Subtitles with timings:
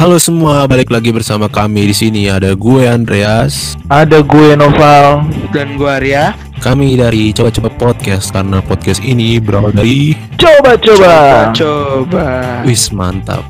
[0.00, 5.28] Halo semua, balik lagi bersama kami di sini ada gue Andreas, Ada gue Noval.
[5.52, 6.32] dan gua Arya.
[6.60, 11.52] kami dari coba-coba podcast karena podcast ini berawal dari Coba-coba.
[11.52, 12.26] Coba.
[12.64, 13.44] wis mantap.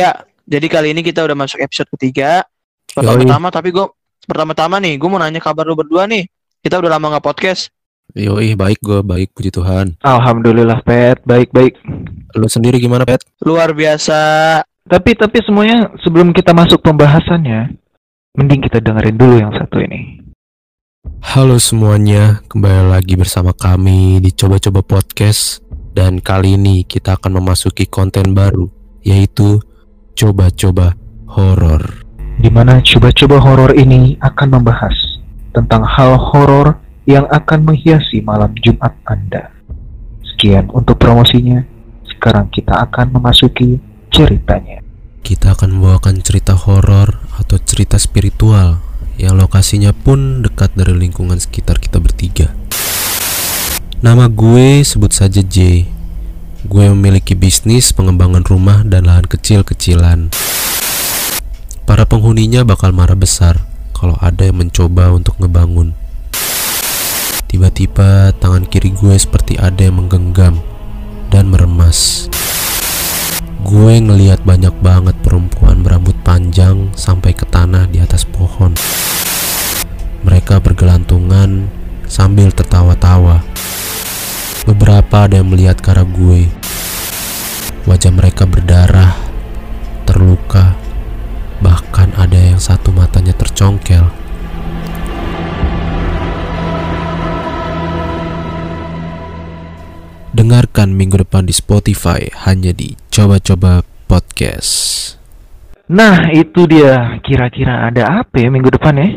[0.00, 0.16] Ya,
[0.48, 2.48] jadi kali ini kita udah masuk episode ketiga.
[2.88, 3.92] Pertama-tama tapi gua
[4.24, 6.24] pertama-tama nih, gua mau nanya kabar lu berdua nih.
[6.64, 7.68] Kita udah lama nggak podcast.
[8.16, 10.00] Yoi, baik gue, baik puji Tuhan.
[10.02, 11.78] Alhamdulillah Pet, baik-baik.
[12.34, 13.22] Lu sendiri gimana, Pet?
[13.44, 14.18] Luar biasa.
[14.88, 17.70] Tapi tapi semuanya sebelum kita masuk pembahasannya,
[18.34, 20.18] mending kita dengerin dulu yang satu ini.
[21.22, 25.64] Halo semuanya, kembali lagi bersama kami di Coba-Coba Podcast
[25.96, 28.68] Dan kali ini kita akan memasuki konten baru
[29.00, 29.60] Yaitu
[30.20, 30.92] Coba-Coba
[31.32, 32.04] Horor
[32.36, 34.92] Di mana coba-coba horor ini akan membahas
[35.56, 36.76] tentang hal horor
[37.08, 39.48] yang akan menghiasi malam Jumat Anda.
[40.20, 41.64] Sekian untuk promosinya.
[42.04, 43.80] Sekarang kita akan memasuki
[44.12, 44.84] ceritanya.
[45.24, 48.84] Kita akan membawakan cerita horor atau cerita spiritual
[49.16, 52.52] Yang lokasinya pun dekat dari lingkungan sekitar kita bertiga
[54.04, 55.88] Nama gue sebut saja J
[56.70, 60.30] Gue memiliki bisnis pengembangan rumah dan lahan kecil-kecilan
[61.82, 63.58] Para penghuninya bakal marah besar
[63.90, 65.98] kalau ada yang mencoba untuk ngebangun.
[67.50, 70.62] Tiba-tiba tangan kiri gue seperti ada yang menggenggam
[71.34, 72.30] dan meremas.
[73.66, 78.70] Gue ngeliat banyak banget perempuan berambut panjang sampai ke tanah di atas pohon.
[80.22, 81.66] Mereka bergelantungan
[82.06, 83.49] sambil tertawa-tawa.
[84.68, 86.44] Beberapa ada yang melihat ke arah gue.
[87.88, 89.16] Wajah mereka berdarah,
[90.04, 90.76] terluka,
[91.64, 94.04] bahkan ada yang satu matanya tercongkel.
[100.36, 104.72] Dengarkan minggu depan di Spotify hanya di Coba-Coba Podcast.
[105.88, 107.16] Nah, itu dia.
[107.24, 109.08] Kira-kira ada apa ya minggu depan ya?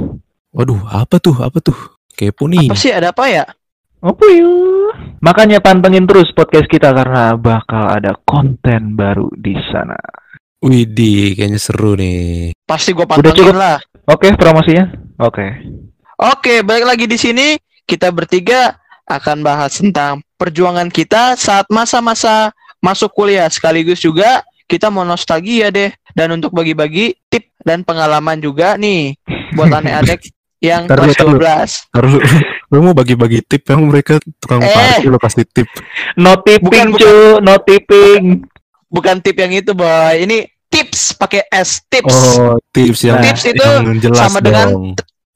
[0.55, 1.35] Waduh, apa tuh?
[1.37, 1.75] Apa tuh?
[2.15, 2.71] Kepo nih.
[2.71, 3.45] Apa sih ada apa ya?
[4.03, 4.51] Apa ya?
[5.23, 9.95] Makanya pantengin terus podcast kita karena bakal ada konten baru di sana.
[10.59, 12.51] Widih, kayaknya seru nih.
[12.67, 13.55] Pasti gua Udah pantengin cukup.
[13.55, 13.77] lah.
[14.11, 14.91] Oke, promosinya?
[15.23, 15.47] Oke.
[16.19, 17.55] Oke, balik lagi di sini.
[17.87, 18.75] Kita bertiga
[19.07, 22.51] akan bahas tentang perjuangan kita saat masa-masa
[22.83, 23.47] masuk kuliah.
[23.47, 25.95] Sekaligus juga kita mau nostalgia deh.
[26.11, 29.15] Dan untuk bagi-bagi tip dan pengalaman juga nih
[29.55, 30.27] buat anek-anek
[30.63, 31.37] yang Ntar kelas ntar dulu.
[31.37, 31.91] 12.
[31.91, 32.11] Taruh,
[32.71, 34.71] lu mau bagi-bagi tip yang mereka tukang Eh.
[34.71, 35.67] parkir lu kasih tip.
[36.15, 37.03] No tipping, Bukan, bukan.
[37.03, 37.13] cu,
[37.43, 38.23] no tipping.
[38.87, 39.89] Bukan tip yang itu, boy.
[40.17, 42.15] Ini tips pakai S, tips.
[42.39, 44.85] Oh, tips yang, Tips itu yang jelas sama dengan dong.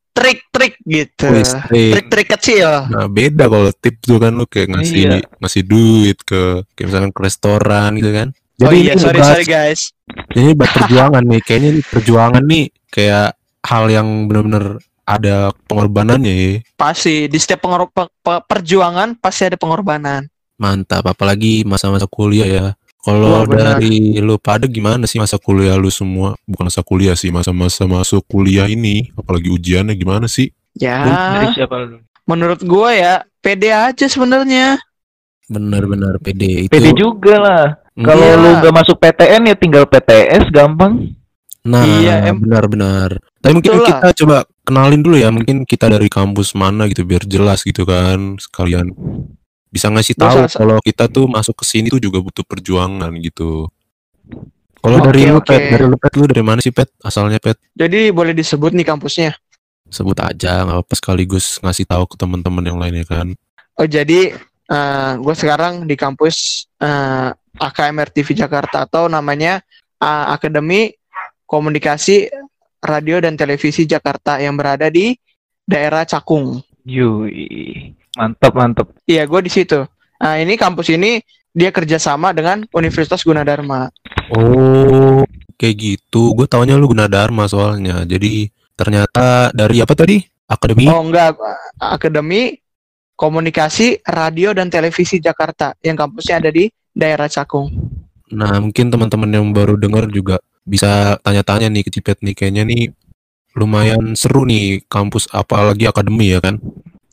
[0.09, 1.29] Trik-trik gitu.
[1.69, 2.87] Trik-trik kecil.
[2.87, 5.17] Nah, beda kalau tip tuh kan lu kayak ngasih Iya.
[5.37, 8.29] ngasih duit ke kayak misalkan ke restoran gitu kan.
[8.57, 9.81] oh iya, ini sorry bahas- sorry guys.
[10.31, 11.41] Ini buat perjuangan nih.
[11.43, 13.29] Kayaknya ini perjuangan nih kayak
[13.61, 15.35] hal yang benar-benar ada
[15.65, 16.51] pengorbanannya ya.
[16.75, 20.27] Pasti di setiap pengor- pe- pe- perjuangan pasti ada pengorbanan.
[20.59, 22.65] Mantap, apalagi masa-masa kuliah ya.
[22.99, 23.79] Kalau benar.
[23.79, 26.35] dari lu pada gimana sih masa kuliah lu semua?
[26.43, 30.51] Bukan masa kuliah sih, masa-masa masuk kuliah ini, apalagi ujiannya gimana sih?
[30.75, 31.07] Ya,
[31.39, 32.03] Dari siapa lu?
[32.27, 34.75] menurut gua ya pede aja sebenarnya.
[35.47, 36.69] Benar-benar PD itu.
[36.69, 37.65] PD juga lah.
[37.95, 38.35] Kalau Iya.
[38.35, 41.15] lu gak masuk PTN ya tinggal PTS gampang.
[41.63, 43.15] Nah, Iya, em- benar-benar.
[43.39, 43.99] Tapi mungkin Betul lah.
[44.03, 48.35] kita coba kenalin dulu ya, mungkin kita dari kampus mana gitu biar jelas gitu kan,
[48.35, 48.91] sekalian
[49.71, 53.71] bisa ngasih tahu kalau kita tuh masuk ke sini tuh juga butuh perjuangan gitu.
[54.83, 55.39] Kalau dari lu.
[55.43, 56.91] Pet, dari lu Pet, lu dari mana sih Pet?
[57.03, 57.59] Asalnya Pet?
[57.75, 59.35] Jadi boleh disebut nih kampusnya.
[59.87, 63.31] Sebut aja, nggak apa-apa sekaligus ngasih tahu ke teman-teman yang lainnya kan.
[63.79, 64.35] Oh jadi
[65.17, 69.63] gue sekarang di kampus eh, AKMR TV Jakarta atau namanya
[69.99, 70.91] eh, Akademi
[71.47, 72.27] Komunikasi
[72.87, 75.11] Radio dan Televisi Jakarta yang berada di
[75.67, 76.63] daerah Cakung.
[76.87, 77.91] Yui.
[78.15, 78.87] Mantap, mantap.
[79.03, 79.83] Iya, gue di situ.
[80.17, 81.19] Nah, ini kampus ini
[81.51, 83.91] dia kerjasama dengan Universitas Gunadarma.
[84.31, 85.21] Oh,
[85.59, 86.33] kayak gitu.
[86.33, 88.07] Gue taunya lu Gunadarma soalnya.
[88.07, 90.23] Jadi ternyata dari apa tadi?
[90.47, 90.87] Akademi?
[90.87, 91.35] Oh enggak,
[91.75, 92.55] Akademi
[93.17, 97.67] Komunikasi Radio dan Televisi Jakarta yang kampusnya ada di daerah Cakung.
[98.31, 100.37] Nah, mungkin teman-teman yang baru dengar juga
[100.67, 102.35] bisa tanya-tanya nih ke Cipet nih.
[102.35, 102.83] Kayaknya nih
[103.55, 106.59] lumayan seru nih kampus apalagi akademi ya kan.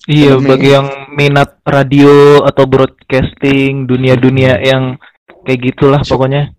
[0.04, 0.48] Iya, Akademi.
[0.50, 4.98] bagi yang minat radio atau broadcasting, dunia-dunia yang
[5.42, 6.52] kayak gitulah pokoknya.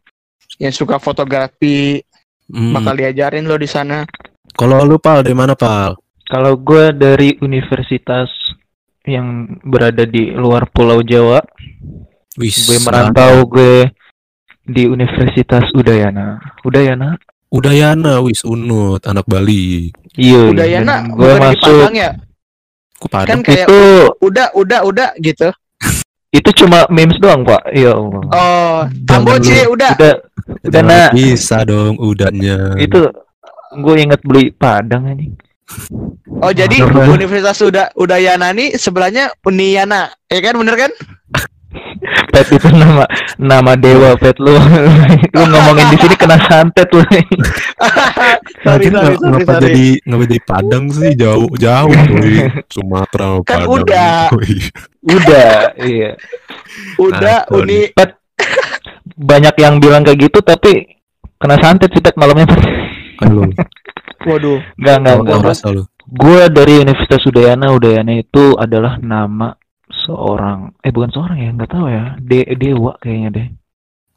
[0.55, 1.99] yang suka fotografi
[2.47, 2.71] Hmm.
[2.71, 4.05] bakal diajarin lo di sana.
[4.53, 5.97] Kalau lu pal dari mana pal?
[6.23, 8.29] Kalau gue dari universitas
[9.03, 11.41] yang berada di luar Pulau Jawa,
[12.37, 12.63] Wis.
[12.63, 13.89] gue merantau gue
[14.65, 16.41] di Universitas Udayana.
[16.65, 17.17] Udayana?
[17.53, 19.93] Udayana wis unut anak Bali.
[20.17, 20.51] Iya.
[20.51, 22.09] Udayana bukan gue di masuk Padang ya?
[22.97, 23.29] Ku Padang.
[23.29, 23.81] Kan kayak itu
[24.25, 25.49] udah udah udah gitu.
[26.35, 27.63] itu cuma memes doang pak.
[27.71, 28.23] Ya Allah.
[28.27, 29.93] Oh, Kamboja udah.
[29.95, 30.15] Udah,
[30.67, 31.11] udah nak.
[31.15, 32.75] Bisa dong udahnya.
[32.75, 33.07] Itu
[33.71, 35.31] gue inget beli Padang ini.
[36.43, 37.15] Oh, jadi Aduh.
[37.15, 40.11] Universitas udah Udayana nih sebelahnya Uniana.
[40.27, 40.91] Ya kan bener kan?
[42.27, 43.03] Pet itu nama
[43.35, 44.53] nama dewa pet lu.
[45.27, 47.01] lu ngomongin di sini kena santet lu.
[47.05, 47.21] sorry,
[48.63, 49.63] sorry, nggak- sorry, ngapa sorry.
[49.63, 52.35] jadi ngapa jadi Padang sih jauh jauh cuy.
[52.73, 53.71] Sumatera sama Kan Padang.
[53.71, 54.15] udah.
[55.05, 55.51] udah,
[55.91, 56.11] iya.
[56.97, 57.61] Udah Ah, sorry.
[57.61, 57.79] Uni
[59.15, 60.99] Banyak yang bilang kayak gitu tapi
[61.35, 62.45] kena santet sih pet malamnya.
[62.45, 62.59] Pet.
[63.21, 63.47] Aduh,
[64.25, 64.59] Waduh.
[64.75, 65.39] Enggak, enggak, nggak enggak.
[65.39, 65.83] ngerasa lu.
[66.05, 67.71] Gue dari Universitas Udayana.
[67.71, 69.55] Udayana itu adalah nama
[69.87, 72.03] seorang eh bukan seorang ya, nggak tahu ya.
[72.17, 73.47] De dewa kayaknya deh.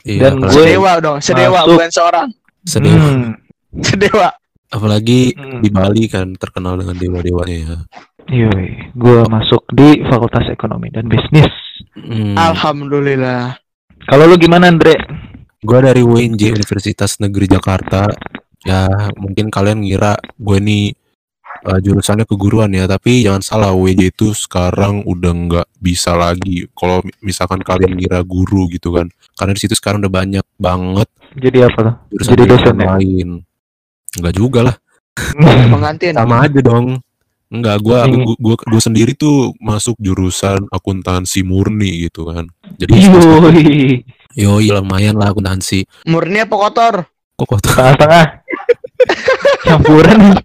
[0.05, 1.71] Iya, Dan gue- Sedewa dong, sedewa Masuk.
[1.75, 2.29] bukan seorang.
[2.61, 2.93] sedih.
[2.93, 3.33] Hmm.
[3.79, 4.29] Sedewa.
[4.69, 5.61] Apalagi Hmm.
[5.61, 7.77] di Bali kan terkenal dengan dewa-dewanya ya.
[8.29, 11.49] Yoi, gue masuk di Fakultas Ekonomi dan Bisnis.
[11.95, 12.37] Hmm.
[12.37, 13.57] Alhamdulillah.
[14.05, 15.01] Kalau lu gimana, Andre?
[15.59, 18.05] Gue dari UNJ Universitas Negeri Jakarta.
[18.61, 18.85] Ya
[19.15, 20.93] mungkin kalian ngira gue nih
[21.69, 26.65] uh, jurusannya keguruan ya, tapi jangan salah UNJ itu sekarang udah nggak bisa lagi.
[26.73, 29.07] Kalau mi- misalkan kalian ngira guru gitu kan,
[29.37, 31.95] karena di situ sekarang udah banyak banget Jadi apa tuh?
[32.11, 32.87] jurusan Jadi dosen ya?
[32.97, 33.29] lain.
[34.17, 34.77] Enggak juga lah,
[35.77, 36.17] Pengantin.
[36.17, 36.97] sama aja dong.
[37.49, 42.45] Enggak, gua gua, gua, gua sendiri tuh masuk jurusan akuntansi murni gitu kan.
[42.77, 44.05] Jadi Yoi,
[44.37, 45.85] yoi lumayan lah akuntansi.
[46.05, 46.95] Murni apa kotor?
[47.37, 47.73] Kok kotor?
[47.73, 48.25] tengah-tengah.
[49.69, 50.37] Campuran.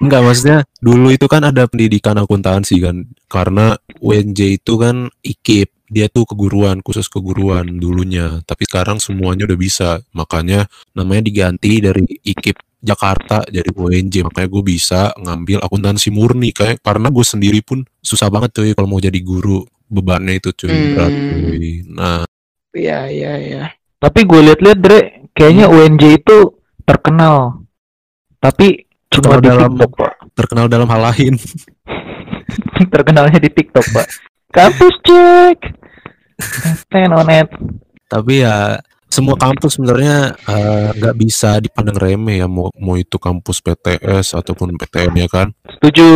[0.00, 3.04] Enggak, maksudnya dulu itu kan ada pendidikan akuntansi kan.
[3.28, 8.40] Karena UNJ itu kan IKIP, dia tuh keguruan, khusus keguruan dulunya.
[8.48, 10.00] Tapi sekarang semuanya udah bisa.
[10.16, 10.64] Makanya
[10.96, 14.24] namanya diganti dari IKIP Jakarta jadi UNJ.
[14.24, 18.88] Makanya gue bisa ngambil akuntansi murni kayak karena gue sendiri pun susah banget cuy kalau
[18.88, 19.68] mau jadi guru.
[19.90, 20.86] Bebannya itu cuy, Hmm.
[20.96, 21.68] berat cuy.
[21.92, 22.22] Nah,
[22.70, 23.64] Iya, iya, iya.
[23.98, 25.00] Tapi gue liat-liat, Dre,
[25.34, 26.54] kayaknya UNJ itu
[26.86, 27.66] terkenal.
[28.38, 30.12] Tapi cuma Terkenal di dalam- TikTok, Pak.
[30.32, 31.34] terkenal dalam hal lain.
[32.94, 34.06] Terkenalnya di TikTok, Pak.
[34.50, 35.58] Kampus cek.
[36.88, 37.48] Tenonet.
[38.06, 43.60] Tapi ya semua kampus sebenarnya eh, nggak bisa dipandang remeh ya mau mau itu kampus
[43.60, 45.48] PTS ataupun PTN ya kan.
[45.68, 46.08] Setuju.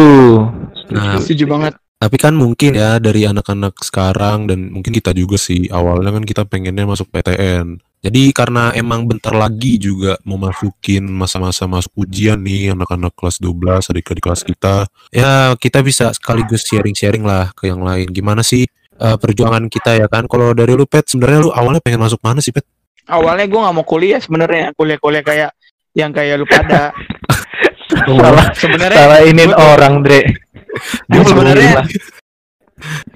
[0.91, 1.73] Nah, Setuju banget.
[1.95, 6.43] tapi kan mungkin ya dari anak-anak sekarang dan mungkin kita juga sih awalnya kan kita
[6.45, 7.79] pengennya masuk PTN.
[8.05, 13.81] Jadi karena emang bentar lagi juga mau masukin masa-masa masuk ujian nih anak-anak kelas 12
[13.81, 14.85] adik-adik kelas kita.
[15.09, 18.13] Ya kita bisa sekaligus sharing-sharing lah ke yang lain.
[18.13, 18.69] Gimana sih
[19.01, 20.29] eh, perjuangan kita ya kan?
[20.29, 22.69] Kalau dari lu Pet sebenarnya lu awalnya pengen masuk mana sih Pet?
[23.09, 25.51] Awalnya gue nggak mau kuliah sebenarnya, kuliah-kuliah kayak
[25.97, 26.93] yang kayak lu pada.
[27.95, 30.21] Salah, sebenarnya salah tuh- orang, Dre.
[31.07, 31.83] Gua sebenarnya Ya,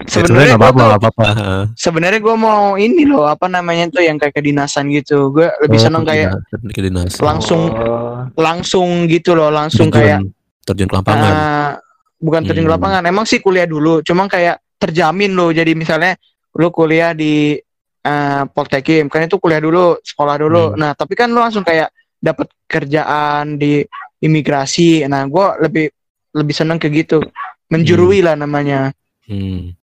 [0.06, 1.26] sebenarnya nggak apa-apa, nggak apa-apa.
[1.74, 5.30] Sebenarnya gue mau ini loh apa namanya tuh yang kayak kedinasan gitu.
[5.30, 7.22] Gue lebih Oh, seneng kayak kedinasan, kedinasan.
[7.22, 8.22] langsung Oh.
[8.38, 10.18] langsung gitu loh, langsung terjun, kayak
[10.64, 11.32] terjun ke lapangan.
[11.32, 11.70] eh,
[12.18, 12.76] bukan terjun ke Hmm.
[12.78, 13.02] lapangan.
[13.04, 15.50] Emang sih kuliah dulu, cuma kayak terjamin loh.
[15.50, 16.14] Jadi misalnya
[16.54, 17.58] lu kuliah di
[17.98, 20.72] eh, Poltekim, kan itu kuliah dulu, sekolah dulu.
[20.72, 20.80] Hmm.
[20.80, 23.84] Nah, tapi kan lu langsung kayak dapat kerjaan di
[24.22, 25.04] imigrasi.
[25.04, 25.86] Nah, gue lebih
[26.32, 27.20] lebih seneng ke gitu,
[27.68, 28.94] menjurui lah namanya.
[29.28, 29.76] Hmm.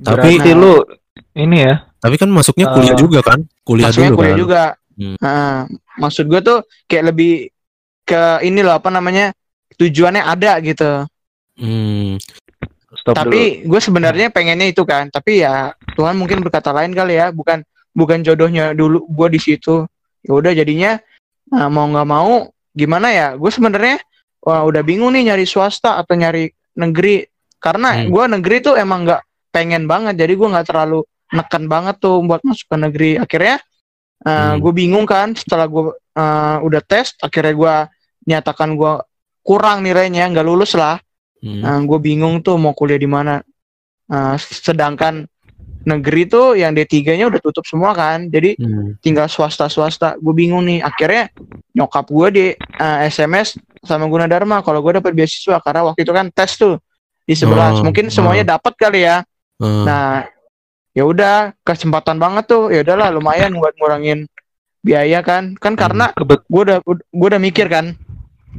[0.00, 0.74] Tapi Berarti- lu
[1.36, 1.84] ini ya.
[2.00, 3.44] Tapi kan masuknya kuliah Eh, juga kan?
[3.60, 4.40] Kuliah dulu kuliah kan?
[4.40, 4.62] juga.
[4.96, 5.16] Hmm.
[5.20, 5.68] Nah,
[6.00, 6.58] maksud gue tuh
[6.88, 7.52] kayak lebih
[8.02, 9.36] ke ini loh apa namanya
[9.76, 11.04] tujuannya ada gitu.
[11.60, 12.16] Hmm.
[12.90, 13.22] Stop dulu.
[13.22, 15.12] tapi gue sebenarnya pengennya itu kan.
[15.12, 17.28] Tapi ya Tuhan mungkin berkata lain kali ya.
[17.30, 17.60] Bukan
[17.92, 19.84] bukan jodohnya dulu gue di situ.
[20.24, 20.96] Ya udah jadinya
[21.52, 23.36] nah, mau nggak mau gimana ya?
[23.36, 24.00] Gue sebenarnya
[24.40, 26.48] wah, udah bingung nih nyari swasta atau nyari
[26.80, 27.28] negeri.
[27.60, 28.08] Karena Hmm.
[28.08, 30.16] gue negeri tuh emang nggak pengen banget.
[30.16, 33.10] Jadi gue nggak terlalu neken banget tuh buat masuk ke negeri.
[33.16, 33.60] Akhirnya
[34.20, 34.60] Hmm.
[34.60, 37.16] gue bingung kan setelah gue uh, udah tes.
[37.20, 37.74] Akhirnya gue
[38.26, 38.92] nyatakan gue
[39.40, 41.00] kurang nilainya nggak lulus lah.
[41.40, 41.88] Hmm.
[41.88, 43.40] gue bingung tuh mau kuliah di mana.
[44.12, 45.24] Nah, sedangkan
[45.80, 48.28] negeri tuh yang D3-nya udah tutup semua kan.
[48.28, 49.00] Jadi Hmm.
[49.00, 50.20] tinggal swasta-swasta.
[50.20, 50.84] Gue bingung nih.
[50.84, 51.32] Akhirnya
[51.72, 56.28] nyokap gue di eh, SMS sama Gunadarma kalau gue dapat beasiswa karena waktu itu kan
[56.28, 56.76] tes tuh
[57.30, 57.78] di sebelah.
[57.78, 59.22] Oh, Mungkin semuanya dapat kali ya.
[59.62, 60.26] Eh, Nah,
[60.90, 62.74] ya udah kesempatan banget tuh.
[62.74, 64.26] Ya udahlah lumayan buat ngurangin
[64.80, 67.92] biaya kan kan karena Kebet gue udah gue udah mikir kan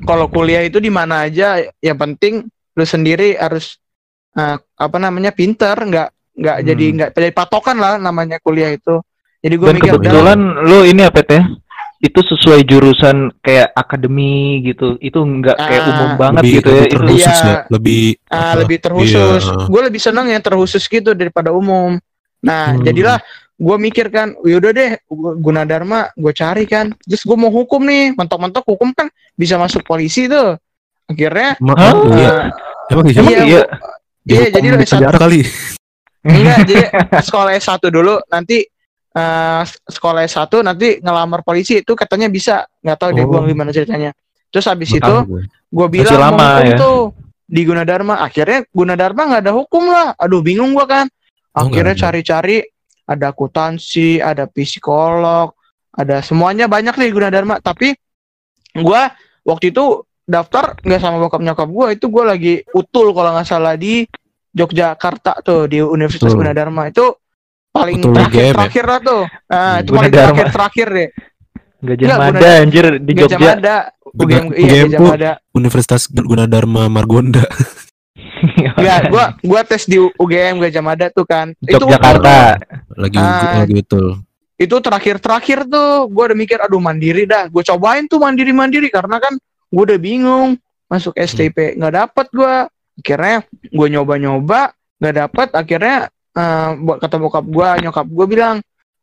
[0.06, 2.46] kalau kuliah itu di mana aja yang penting
[2.78, 3.82] lu sendiri harus
[4.38, 6.68] eh, apa namanya pinter nggak nggak Hmm.
[6.70, 9.02] jadi nggak jadi patokan lah namanya kuliah itu
[9.42, 11.42] jadi gue mikir kebetulan lu ini apa teh?
[12.02, 14.98] Itu sesuai jurusan kayak akademi gitu.
[14.98, 15.90] Itu enggak kayak Ah.
[15.92, 16.74] umum banget lebih, gitu ya.
[16.74, 17.46] lebih Itu terkhusus Iya.
[17.46, 19.66] ya lebih ah, apa, lebih terkhusus iya.
[19.70, 21.96] gue lebih seneng yang terkhusus gitu daripada umum
[22.42, 22.82] nah Hmm.
[22.82, 23.22] jadilah
[23.56, 28.18] gue mikir kan yaudah deh gua- Gunadarma gue cari kan terus gue mau hukum nih
[28.18, 30.58] mentok-mentok hukum kan bisa masuk polisi tuh
[31.06, 31.94] akhirnya Hah?
[31.94, 32.34] emang iya
[32.90, 33.62] emang iya, Emang iya, iya?
[34.26, 35.42] iya, jadi lu di S1 penjara kali
[36.22, 36.84] Enggak, jadi
[37.30, 38.66] sekolah S1 dulu nanti
[39.12, 42.64] eh, sekolah S1 nanti ngelamar polisi itu katanya bisa.
[42.80, 43.46] nggak tahu deh gua Oh.
[43.46, 44.12] gimana ceritanya.
[44.48, 45.44] Terus habis Nggak itu gue.
[45.70, 46.76] gua Masih bilang lama ya.
[46.76, 47.00] tuh
[47.46, 48.16] di Gunadarma.
[48.20, 50.16] Akhirnya Gunadarma nggak ada hukum lah.
[50.16, 51.06] Aduh bingung gua kan.
[51.52, 52.64] Oh, Akhirnya cari-cari
[53.04, 55.52] ada akuntansi, ada psikolog,
[55.92, 57.60] ada semuanya banyak nih Gunadarma.
[57.60, 57.92] Tapi
[58.74, 63.44] gua waktu itu daftar nggak sama bokap nyokap gua itu gua lagi utul kalau nggak
[63.46, 64.08] salah di
[64.52, 66.44] Yogyakarta tuh di Universitas Betul.
[66.44, 67.08] Gunadarma itu
[67.72, 68.54] paling Utul terakhir UGM ya?
[68.54, 69.24] terakhir lah tuh.
[69.24, 69.82] Nah, Hmm.
[69.82, 71.10] itu paling terakhir terakhir deh.
[71.82, 73.50] Gajah Enggak, Mada Guna- anjir di Gajah Jogja.
[73.50, 73.78] Mada.
[74.06, 75.32] Guna- UGM iya Gajah Mada.
[75.52, 77.42] Universitas Gunadarma Margonda
[78.72, 81.54] Enggak, gua gua tes di UGM Gajah Mada tuh kan.
[81.58, 82.60] Itu Yogyakarta.
[82.94, 83.58] lagi Ah.
[83.58, 84.22] lagi betul
[84.56, 89.34] itu terakhir-terakhir tuh gue udah mikir aduh mandiri dah gue cobain tuh mandiri-mandiri karena kan
[89.66, 90.54] gue udah bingung
[90.86, 94.70] masuk STP nggak dapet gue akhirnya gue nyoba-nyoba
[95.02, 95.98] nggak dapet akhirnya
[96.38, 98.58] eh, buat kata bokap gue nyokap gue bilang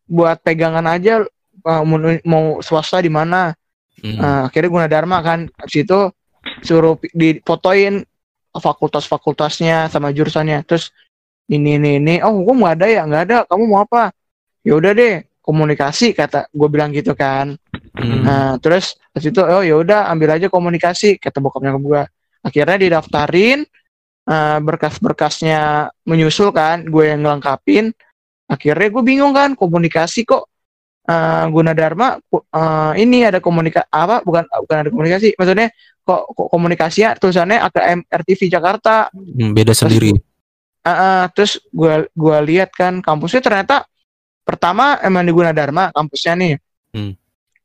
[0.08, 3.52] buat pegangan aja eh, mau, mau swasta di mana?
[3.98, 4.18] Hmm.
[4.18, 6.00] Eh, akhirnya Gunadarma kan habis itu
[6.62, 8.02] suruh difotoin
[8.54, 10.64] fakultas-fakultasnya sama jurusannya.
[10.66, 10.90] Terus
[11.50, 12.14] ini ini ini.
[12.22, 13.02] Oh gue nggak ada ya?
[13.06, 13.36] Nggak ada.
[13.46, 14.10] Kamu mau apa?
[14.66, 17.56] Ya udah deh komunikasi kata gue bilang gitu kan.
[17.98, 18.22] Hmm.
[18.22, 22.02] nah terus habis itu oh ya udah ambil aja komunikasi kata bokapnya ke gue
[22.46, 23.66] akhirnya didaftarin
[24.28, 27.90] eh, berkas-berkasnya menyusul kan gue yang ngelengkapin
[28.48, 30.48] akhirnya gue bingung kan komunikasi kok
[31.08, 35.72] eh Gunadarma eh, ini ada komunikasi apa bukan bukan ada komunikasi maksudnya
[36.04, 40.12] kok, kok komunikasinya tulisannya AKM RTV Jakarta Hmm, beda sendiri
[40.88, 43.84] Ah, ah, terus gua gua lihat kan kampusnya ternyata
[44.40, 46.54] pertama emang di Gunadarma kampusnya nih.
[46.96, 47.12] Hmm.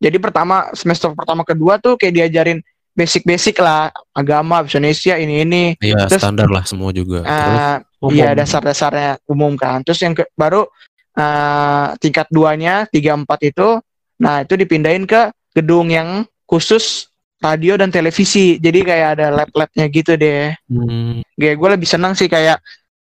[0.03, 2.59] Jadi pertama semester pertama kedua tuh kayak diajarin
[2.93, 5.63] basic-basic lah agama Indonesia ini ini.
[5.77, 8.13] Iya Terus- standar lah semua juga Terus, Ah, Umum.
[8.13, 9.81] iya dasar-dasarnya umum kan.
[9.81, 10.65] Terus yang ke, baru
[11.13, 13.77] ah, tingkat duanya tiga empat itu,
[14.17, 18.57] nah itu dipindahin ke gedung yang khusus radio dan televisi.
[18.57, 20.53] Jadi kayak ada lab-labnya gitu deh.
[20.69, 22.61] hmm, Kayak gue lebih senang sih kayak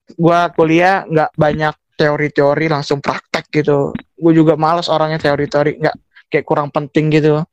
[0.10, 3.92] gue kuliah nggak banyak teori-teori langsung praktek gitu.
[4.16, 5.96] Gue juga males orangnya teori-teori nggak
[6.30, 7.44] kayak kurang penting gitu.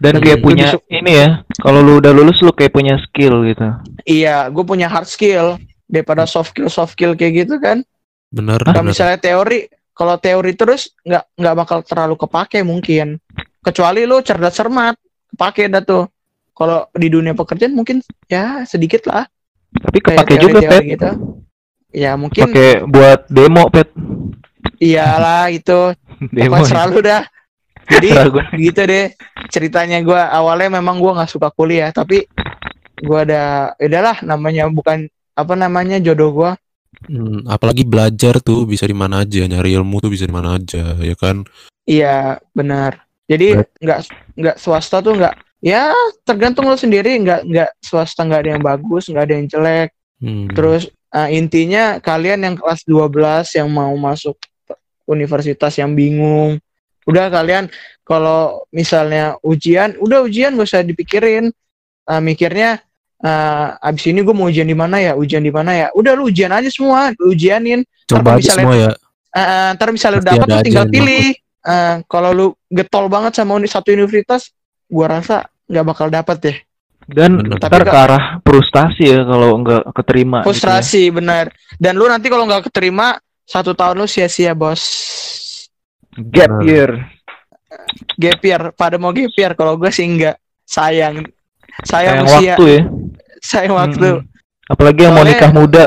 [0.00, 0.22] Dan Hmm.
[0.24, 1.28] kayak punya su- ini ya.
[1.54, 3.68] Kalau lu udah lulus lu kayak punya skill gitu.
[4.02, 7.84] Iya, gue punya hard skill daripada soft skill soft skill kayak gitu kan.
[8.28, 13.18] bener Kalau misalnya teori, kalau teori terus nggak nggak bakal terlalu kepake mungkin.
[13.60, 14.96] Kecuali lu cerdas cermat,
[15.28, 16.06] kepake dah tuh.
[16.50, 19.26] Kalau di dunia pekerjaan mungkin ya sedikit lah.
[19.70, 20.92] Tapi kepake juga, teori-teori Pet.
[20.94, 21.10] gitu.
[21.90, 23.90] Ya mungkin Pakai buat demo, Pet.
[24.78, 25.92] iyalah itu.
[26.30, 26.54] Demo.
[26.54, 27.22] Pokoknya selalu dah.
[27.90, 28.08] Jadi
[28.70, 29.06] gitu deh.
[29.50, 32.24] Ceritanya gua awalnya memang gua nggak suka kuliah tapi
[33.02, 36.52] gua ada ya udahlah namanya bukan apa namanya jodoh gua.
[37.06, 40.94] Hmm, apalagi belajar tuh bisa di mana aja nyari ilmu tuh bisa di mana aja
[41.00, 41.42] ya kan?
[41.88, 43.02] Iya benar.
[43.26, 44.00] Jadi nggak
[44.38, 45.90] nggak swasta tuh nggak ya
[46.22, 49.90] tergantung lo sendiri nggak nggak swasta nggak ada yang bagus nggak ada yang jelek.
[50.20, 54.36] Hmm, terus eh, intinya kalian yang kelas 12 yang mau masuk
[55.08, 56.62] universitas yang bingung
[57.06, 57.68] udah kalian
[58.02, 61.48] kalau misalnya ujian udah ujian gak usah dipikirin.
[62.04, 62.82] Eh, mikirnya
[63.20, 65.86] eh, abis ini gue mau ujian di mana ya ujian di mana ya.
[65.94, 67.84] Udah lu ujian aja semua lu ujianin.
[68.04, 68.92] Coba aja misalnya- semua ya.
[69.30, 71.26] Eh, ntar misalnya lu dapat lu tinggal pilih.
[71.60, 74.50] Eh, kalau lu getol banget sama uni satu universitas
[74.88, 76.56] gua rasa nggak bakal dapet deh.
[77.06, 77.58] Dan Bener.
[77.58, 80.38] ntar Tapi ke arah frustasi ya kalau nggak keterima.
[80.40, 80.46] gitu ya.
[80.46, 81.44] frustrasi benar
[81.76, 84.78] dan lu nanti kalau nggak keterima satu tahun lu sia-sia bos
[86.12, 86.64] Gap Bener.
[86.64, 86.90] year.
[88.16, 91.22] gap year pada mau gap year kalau gue sih enggak sayang
[91.80, 92.82] sayang Sayang usia waktu ya.
[93.40, 94.68] sayang waktu Mm-mm.
[94.68, 95.84] Apalagi yang mau Soalnya- nikah muda.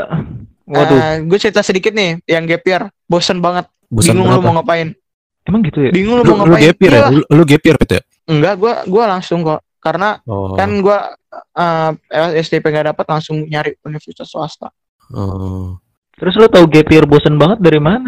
[0.64, 4.54] Waduh, gue cerita sedikit nih yang gap year bosen banget bosan bingung lu berapa mau
[4.58, 4.88] ngapain
[5.44, 5.92] emang gitu ya?
[5.92, 7.08] bingung lu, lu, mau lu ngapain gapir ya Iya.
[7.12, 10.98] lu, lu gapir Pet, ya enggak gue gua langsung kok karena oh, kan gue
[11.54, 11.92] uh,
[12.34, 14.72] STP nggak dapat langsung nyari universitas swasta
[15.12, 15.78] oh.
[16.14, 18.08] Terus lu tahu gap year bosen banget dari mana?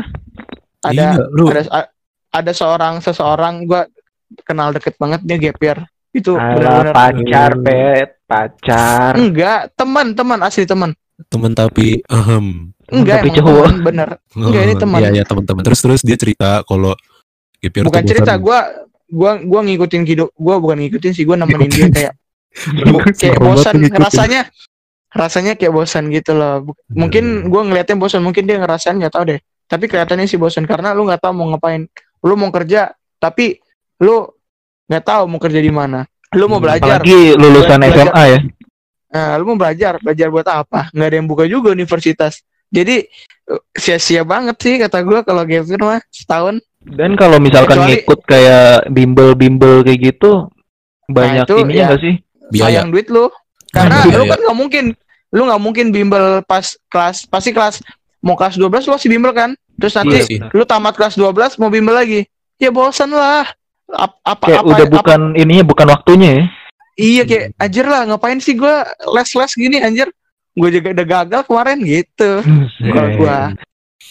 [0.80, 1.92] ada Iya, lu ada
[2.36, 3.88] ada seorang seseorang gua
[4.42, 5.80] kenal deket banget dia year.
[6.12, 9.12] Itu Alah, benar-benar pacar, pet, pacar.
[9.16, 10.92] enggak teman teman asli teman
[11.26, 13.56] temen tapi ahem enggak Tapi cowok.
[13.64, 15.00] teman, bener Enggak, ini Oh, teman.
[15.00, 16.92] iya iya teman-teman terus terus dia cerita kalau
[17.58, 18.68] year bukan cerita gua
[19.06, 22.14] gua gua ngikutin hidup gua bukan ngikutin sih gua nemenin dia kayak
[23.20, 24.42] kayak bosan rasanya
[25.10, 26.96] rasanya kayak bosan gitu loh Bu- Hmm.
[26.98, 30.92] mungkin gua ngeliatnya bosan mungkin dia ngerasain nggak tahu deh tapi kelihatannya sih bosan karena
[30.92, 31.88] lu nggak tahu mau ngapain
[32.26, 33.62] lu mau kerja tapi
[33.98, 34.26] lu
[34.86, 36.04] nggak tahu mau kerja di mana
[36.34, 38.06] lu mau Hmm, belajar Apalagi lulusan Belajar.
[38.08, 38.40] SMA ya.
[39.08, 43.06] nah, lu mau belajar belajar buat apa nggak ada yang buka juga universitas jadi
[43.72, 48.70] sia-sia banget sih kata gua kalau year mah setahun Dan kalau misalkan Kecuali- ngikut kayak
[48.90, 50.54] bimbel-bimbel kayak gitu,
[51.08, 51.88] banyak itu ininya ya.
[51.88, 52.16] nggak sih?
[52.46, 53.26] biaya sayang duit lu
[53.72, 54.16] karena Biaya.
[54.16, 54.86] lu kan nggak mungkin
[55.32, 57.82] lu nggak mungkin bimbel pas kelas pasti kelas
[58.20, 61.68] mau kelas 12 lu masih bimbel kan terus nanti Iya lu tamat kelas 12 mau
[61.68, 62.22] bimbel lagi.
[62.56, 63.44] Ya bosan lah.
[63.88, 66.44] Ap- apa Kayak apa udah apa- bukan ininya bukan waktunya ya.
[66.96, 70.08] iya kayak anjir lah ngapain sih gua les-les gini anjir?
[70.52, 72.32] Gue juga udah gagal kemarin gitu.
[72.82, 73.38] Kalau gua.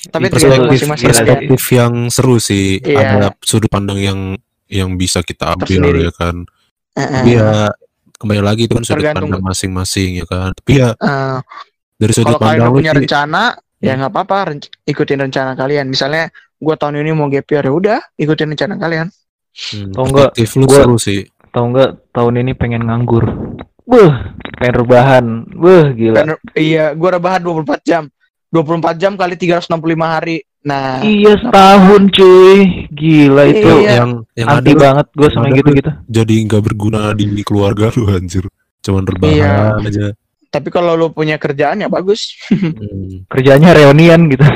[0.04, 1.12] Tapi perspektif masing-masing kan.
[1.16, 2.76] perspektif yang seru sih.
[2.78, 3.00] Iya.
[3.00, 4.20] ada sudut pandang yang
[4.68, 6.00] yang bisa kita ambil Tersendiri.
[6.04, 6.36] ya kan.
[6.94, 7.48] Eh, tapi ya
[8.14, 9.32] kembali lagi itu kan sudut Tergantung.
[9.32, 10.52] pandang masing-masing ya kan.
[10.52, 11.36] Tapi ya eh,
[11.96, 13.42] dari sudut kalau pandang punya sih, rencana
[13.84, 17.72] ya nggak apa-apa renc- ikutin rencana kalian misalnya gua tahun ini mau gap year ya
[17.72, 19.06] udah ikutin rencana kalian
[19.52, 23.22] hmm, Tau nggak, lu gua- seru sih Tahu nggak tahun ini pengen nganggur.
[23.84, 24.10] Beuh,
[24.56, 25.24] pengen rebahan.
[25.46, 26.16] Beuh, gila.
[26.18, 28.10] Dan, iya, gua rebahan 24 jam.
[28.50, 29.70] 24 jam kali 365
[30.02, 30.42] hari.
[30.62, 32.58] Nah, Iya setahun cuy,
[32.90, 33.70] gila itu.
[33.70, 34.00] Iya.
[34.00, 35.90] yang yang ada Anti lu banget gue sama ada gitu-gitu.
[36.08, 38.44] jadi nggak berguna di keluarga lu anjir
[38.80, 39.54] cuman rebahan Iya.
[39.84, 40.06] aja
[40.54, 42.38] tapi kalau lu punya kerjaan ya bagus.
[42.46, 43.26] Hmm.
[43.26, 44.46] Kerjanya reunian gitu.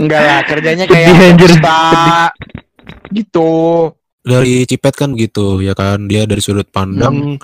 [0.00, 1.80] Enggak lah, kerjanya kayak pesta
[3.12, 3.50] gitu.
[4.24, 7.40] dari Cipet kan gitu ya kan dia dari sudut pandang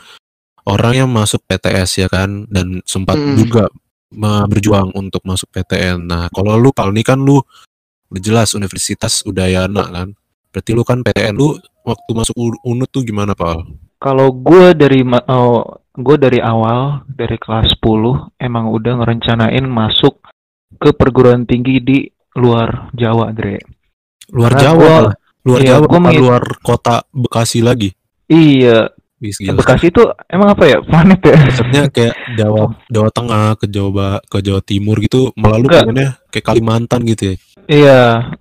[0.68, 3.36] orang yang masuk PTS ya kan dan sempat Hmm.
[3.40, 3.64] juga
[4.46, 6.06] berjuang untuk masuk PTN.
[6.06, 7.42] Nah, kalau lu Pal ini kan lu
[8.12, 10.08] udah jelas Universitas Udayana kan.
[10.54, 13.66] Berarti lu kan PTN lu waktu masuk U- UNUD tuh gimana, Pal?
[13.98, 20.18] Kalau gue dari oh, gue dari awal dari kelas 10 emang udah ngerencanain masuk
[20.74, 21.98] ke perguruan tinggi di
[22.34, 23.62] luar Jawa, Dre.
[24.28, 27.94] Luar Karena Jawa, gua- luar iya, Jawa gua luar kota Bekasi lagi.
[28.26, 28.90] Iya,
[29.22, 29.54] gila.
[29.54, 30.82] Bekasi itu emang apa ya?
[30.82, 31.36] Planet ya?
[31.38, 32.62] Maksudnya kayak Jawa
[32.94, 35.86] Jawa Tengah ke Jawa ke Jawa Timur gitu, Enggak.
[35.86, 37.34] pengennya kayak Kalimantan gitu ya.
[37.64, 38.00] Iya,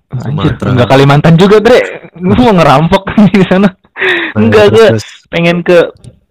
[0.10, 0.68] anjir, Sumatera.
[0.74, 1.80] enggak Kalimantan juga, Dre.
[2.18, 3.70] Gue mau ngerampok di sana.
[4.34, 5.80] Enggak, Terus- gue pengen ke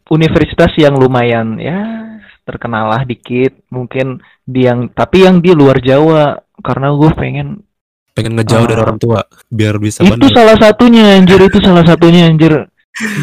[0.08, 1.78] universitas yang lumayan ya
[2.42, 7.48] terkenal lah dikit, mungkin di yang tapi yang di luar Jawa karena gue pengen
[8.12, 8.84] pengen ngejauh dari Ah.
[8.84, 10.34] orang tua biar bisa itu bener.
[10.34, 12.66] salah satunya anjir itu salah satunya anjir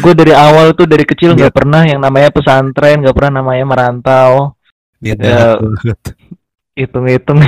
[0.00, 1.36] gue dari awal tuh dari kecil Iya.
[1.36, 4.56] nggak pernah yang namanya pesantren nggak pernah namanya merantau
[4.98, 5.56] Niat Ya.
[5.56, 6.00] banget.
[6.80, 7.38] hitung-hitung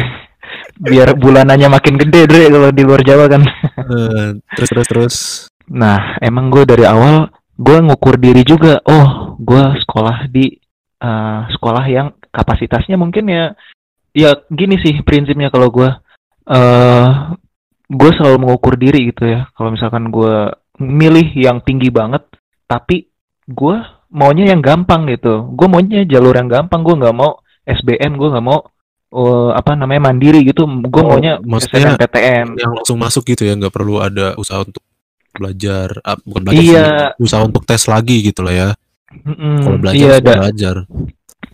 [0.79, 3.42] biar bulanannya makin gede deh kalau di luar Jawa kan
[3.83, 5.14] Eh, terus terus terus
[5.66, 7.27] nah emang gue dari awal
[7.58, 10.56] gue ngukur diri juga oh gue sekolah di
[11.02, 13.52] eh, sekolah yang kapasitasnya mungkin ya
[14.12, 15.88] ya gini sih prinsipnya kalau gue
[16.48, 17.08] eh
[17.92, 19.48] gue selalu mengukur diri gitu ya.
[19.52, 20.48] Kalau misalkan gue
[20.80, 22.24] milih yang tinggi banget
[22.64, 23.12] tapi
[23.44, 23.76] gue
[24.08, 25.52] maunya yang gampang gitu.
[25.52, 28.58] Gue maunya jalur yang gampang gue nggak mau SBM gue nggak mau
[29.12, 30.64] eh, apa namanya mandiri gitu.
[30.88, 32.00] Gue Oh, maunya maksudnya
[32.56, 34.80] yang langsung masuk gitu ya nggak perlu ada usaha untuk
[35.35, 36.85] belajar ah, bukan belajar Iya.
[37.16, 38.68] sih, usaha untuk tes lagi gitu lah ya
[39.12, 40.77] Mm-mm, kalau belajar iya ada belajar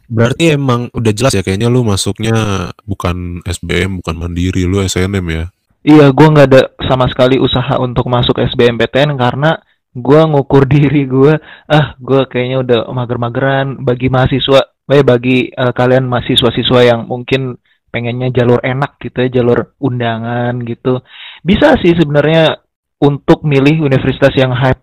[0.08, 2.36] berarti emang udah jelas ya kayaknya lu masuknya
[2.84, 5.44] bukan SBM bukan mandiri lu SNM ya
[5.78, 9.56] Iya, gua nggak ada sama sekali usaha untuk masuk SBMPTN karena
[9.94, 14.60] gua ngukur diri gua, ah, gua kayaknya udah mager-mageran bagi mahasiswa,
[14.90, 17.56] eh, bagi eh, kalian mahasiswa-siswa yang mungkin
[17.88, 21.00] pengennya jalur enak gitu ya, jalur undangan gitu.
[21.40, 22.58] Bisa sih sebenarnya
[22.98, 24.82] untuk milih universitas yang hype,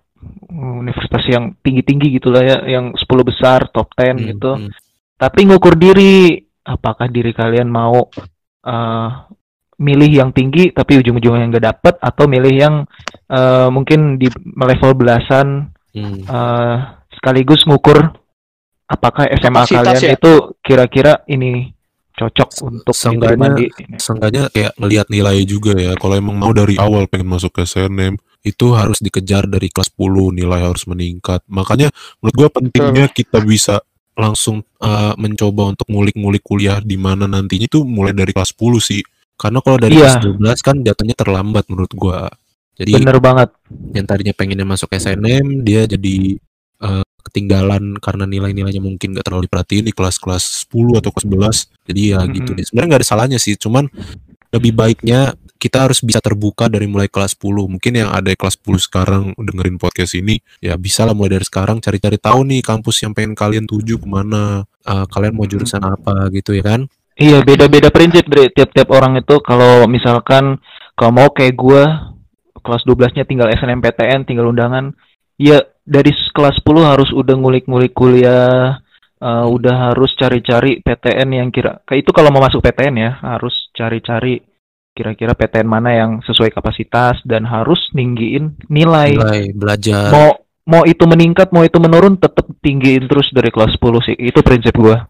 [0.55, 4.71] universitas yang tinggi-tinggi gitu lah ya, yang 10 besar, top 10 Hmm, gitu hmm.
[5.19, 8.07] tapi ngukur diri apakah diri kalian mau
[8.65, 9.09] eh,
[9.75, 12.75] milih yang tinggi tapi ujung-ujungnya nggak dapet atau milih yang
[13.27, 16.27] eh, mungkin di level belasan Hmm.
[16.27, 16.75] eh,
[17.15, 17.95] sekaligus ngukur
[18.83, 20.15] apakah SMA Kapasitas kalian ya?
[20.19, 21.71] itu kira-kira ini
[22.15, 23.67] cocok untuk Seenggaknya- di
[23.99, 25.93] Seenggaknya kayak ngelihat nilai juga ya.
[25.95, 30.31] Kalau emang mau dari awal pengen masuk ke SNM, itu harus dikejar dari kelas 10,
[30.31, 31.43] nilai harus meningkat.
[31.47, 33.83] Makanya menurut gua pentingnya kita bisa
[34.15, 39.03] langsung uh, mencoba untuk ngulik-ngulik kuliah di mana nantinya itu mulai dari kelas 10 sih.
[39.35, 40.15] Karena kalau dari Iya.
[40.15, 42.31] kelas 12 kan jatuhnya terlambat menurut gua.
[42.75, 43.49] Jadi Bener banget.
[43.91, 46.35] yang tadinya pengennya masuk SNM dia jadi
[46.77, 51.25] eh, ketinggalan karena nilai-nilainya mungkin gak terlalu diperhatiin di kelas-kelas 10 atau kelas
[51.65, 52.57] 11 jadi ya gitu Mm-mm.
[52.61, 52.65] deh.
[52.69, 53.89] Sebenarnya nggak ada salahnya sih cuman
[54.53, 58.61] lebih baiknya kita harus bisa terbuka dari mulai kelas 10 mungkin yang ada di kelas
[58.61, 63.01] 10 sekarang dengerin podcast ini ya bisa lah mulai dari sekarang cari-cari tahu nih kampus
[63.01, 66.85] yang pengen kalian tuju ke mana Eh, kalian mau jurusan apa gitu ya kan?
[67.17, 68.53] Iya beda-beda prinsip Bre.
[68.53, 70.61] Tiap-tiap orang itu kalau misalkan
[70.93, 72.13] kalau mau kayak gua
[72.61, 74.93] kelas 12-nya tinggal SNMPTN, tinggal undangan,
[75.41, 78.81] ya dari kelas 10 harus udah ngulik-ngulik kuliah,
[79.21, 83.69] eh, udah harus cari-cari PTN yang kira kayak itu kalau mau masuk PTN ya, harus
[83.77, 84.41] cari-cari
[84.97, 89.13] kira-kira PTN mana yang sesuai kapasitas dan harus ninggiin nilai.
[89.13, 90.29] mulai belajar Mau
[90.65, 94.15] mau itu meningkat, mau itu menurun tetap tinggiin terus dari kelas 10 sih.
[94.17, 95.05] Itu prinsip gua.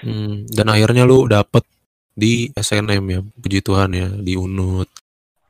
[0.00, 1.66] Hmm, dan akhirnya lu dapet
[2.14, 5.04] di SNM ya puji Tuhan ya di UNUD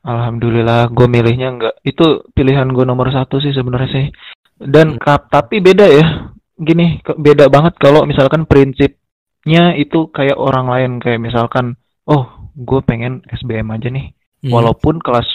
[0.05, 1.75] Alhamdulillah, gue milihnya enggak.
[1.81, 4.05] Itu pilihan gue nomor satu sih sebenarnya sih.
[4.55, 5.19] Dan Hmm.
[5.27, 6.05] tapi beda ya.
[6.55, 10.91] Gini, beda banget kalau misalkan prinsipnya itu kayak orang lain.
[11.03, 11.75] Kayak misalkan,
[12.07, 14.15] oh, gue pengen SBM aja nih.
[14.47, 14.51] Hmm.
[14.55, 15.27] Walaupun kelas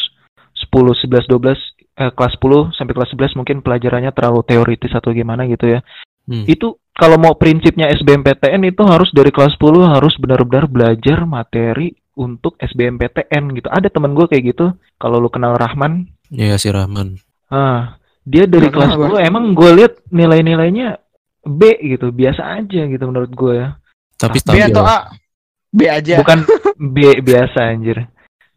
[0.56, 1.60] 10, 11, 12,
[2.00, 5.84] eh, kelas 10 sampai kelas 11 mungkin pelajarannya terlalu teoritis atau gimana gitu ya.
[6.24, 6.48] Hmm.
[6.48, 12.56] Itu kalau mau prinsipnya SBMPTN itu harus dari kelas 10 harus benar-benar belajar materi untuk
[12.60, 13.68] SBMPTN gitu.
[13.68, 14.72] Ada temen gue kayak gitu.
[15.00, 17.16] Kalau lu kenal Rahman, ya si Rahman
[17.50, 21.00] ah, dia dari Nggak kelas 10 emang gue lihat nilai-nilainya
[21.40, 23.68] B gitu, biasa aja gitu menurut gue ya.
[24.20, 25.08] tapi B atau A?
[25.72, 26.20] B aja.
[26.20, 26.44] Bukan
[26.76, 28.04] B biasa anjir.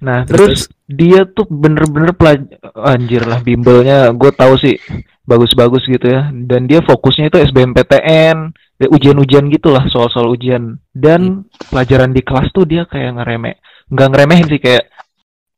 [0.04, 2.43] Nah, Terus- terus, dia tuh bener-bener pelaj
[2.76, 4.76] anjir lah bimbelnya gue tahu sih
[5.23, 6.28] bagus-bagus gitu ya.
[6.36, 8.52] Dan dia fokusnya itu SBMPTN,
[8.84, 10.76] ya, ujian-ujian gitulah soal-soal ujian.
[10.91, 13.56] Dan pelajaran di kelas tuh dia kayak ngeremeh,
[13.88, 14.91] nggak ngeremehin sih kayak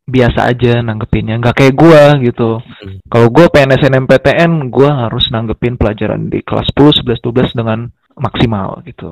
[0.06, 2.62] biasa aja nanggepinnya, nggak kayak gua gitu.
[2.62, 2.98] Hmm.
[3.10, 7.90] Kalau gua PNS NMPTN, gua harus nanggepin pelajaran di kelas 10, 11, 12 dengan
[8.20, 9.12] maksimal gitu.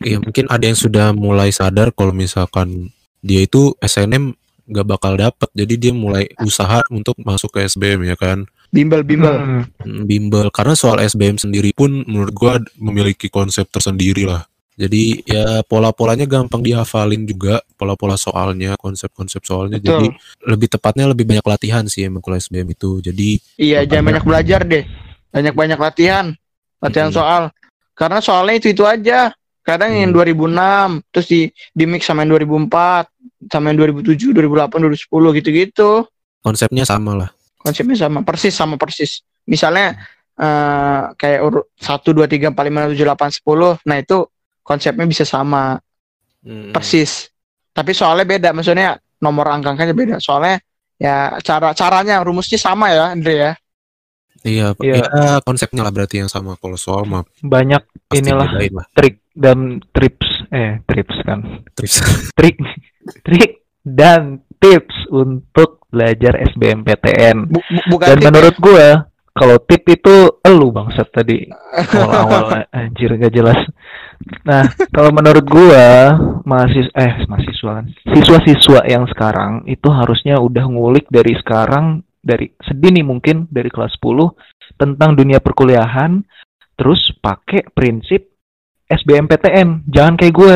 [0.00, 2.88] ya mungkin ada yang sudah mulai sadar kalau misalkan
[3.20, 4.32] dia itu SNM
[4.70, 9.34] gak bakal dapet jadi dia mulai usaha untuk masuk ke SBM ya kan Bimbel bimbel.
[9.34, 9.64] Hmm.
[9.82, 14.46] Hmm, bimbel karena soal SBM sendiri pun menurut gua memiliki konsep tersendiri lah
[14.80, 20.48] jadi ya pola-polanya gampang dihafalin juga pola-pola soalnya konsep-konsep soalnya jadi Betul.
[20.48, 24.60] lebih tepatnya lebih banyak latihan sih emang kalau SBM itu jadi Iya, jangan banyak belajar
[24.64, 24.84] deh.
[25.30, 26.26] Banyak-banyak latihan.
[26.80, 27.20] Latihan Mm-mm.
[27.20, 27.42] soal.
[27.92, 29.30] Karena soalnya itu-itu aja.
[29.60, 30.16] Kadang yang Hmm.
[30.16, 31.40] 2006, terus di
[31.76, 33.12] di mix sama yang 2004,
[33.52, 35.90] sama yang 2007, 2008, 2010 gitu-gitu.
[36.40, 39.20] konsepnya sama lah Konsepnya sama, persis sama persis.
[39.44, 40.00] Misalnya
[40.40, 43.76] eh kayak urut 1 2 3 4 5 6 7 8 10.
[43.84, 44.18] Nah, itu
[44.70, 45.74] konsepnya bisa sama,
[46.40, 46.70] Hmm.
[46.70, 47.28] persis.
[47.68, 50.16] Tapi soalnya beda, maksudnya nomor angka-angkanya beda.
[50.16, 50.56] Soalnya
[50.96, 53.52] ya cara caranya rumusnya sama ya, Andre ya.
[54.40, 55.04] iya Iya.
[55.04, 58.48] ya konsepnya lah berarti yang sama kalau soal mah Banyak pasti inilah
[58.96, 61.44] trik dan trips eh trips kan
[61.76, 62.00] Trips.
[62.40, 62.56] trik
[63.20, 63.52] trik
[63.82, 68.28] dan tips untuk belajar SBMPTN bu- bukan dan tip ya.
[68.32, 68.88] menurut gua
[69.30, 71.44] kalau tip itu elu bangsat tadi
[71.92, 73.60] awal-awal anjir gak jelas
[74.44, 81.08] nah kalau menurut gua mahasiswa eh mahasiswa kan siswa-siswa yang sekarang itu harusnya udah ngulik
[81.08, 86.20] dari sekarang dari sedini mungkin dari kelas 10 tentang dunia perkuliahan
[86.76, 88.28] terus pakai prinsip
[88.88, 90.54] SBMPTN jangan kayak gue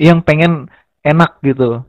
[0.00, 0.68] yang pengen
[1.04, 1.84] enak gitu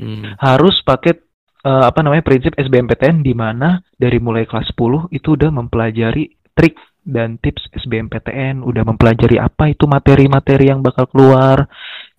[0.00, 0.32] Hmm.
[0.40, 1.12] harus pakai
[1.60, 6.72] eh, apa namanya prinsip SBMPTN di mana dari mulai kelas 10 itu udah mempelajari trik
[7.04, 11.66] dan tips SBMPTN udah mempelajari apa itu materi-materi yang bakal keluar.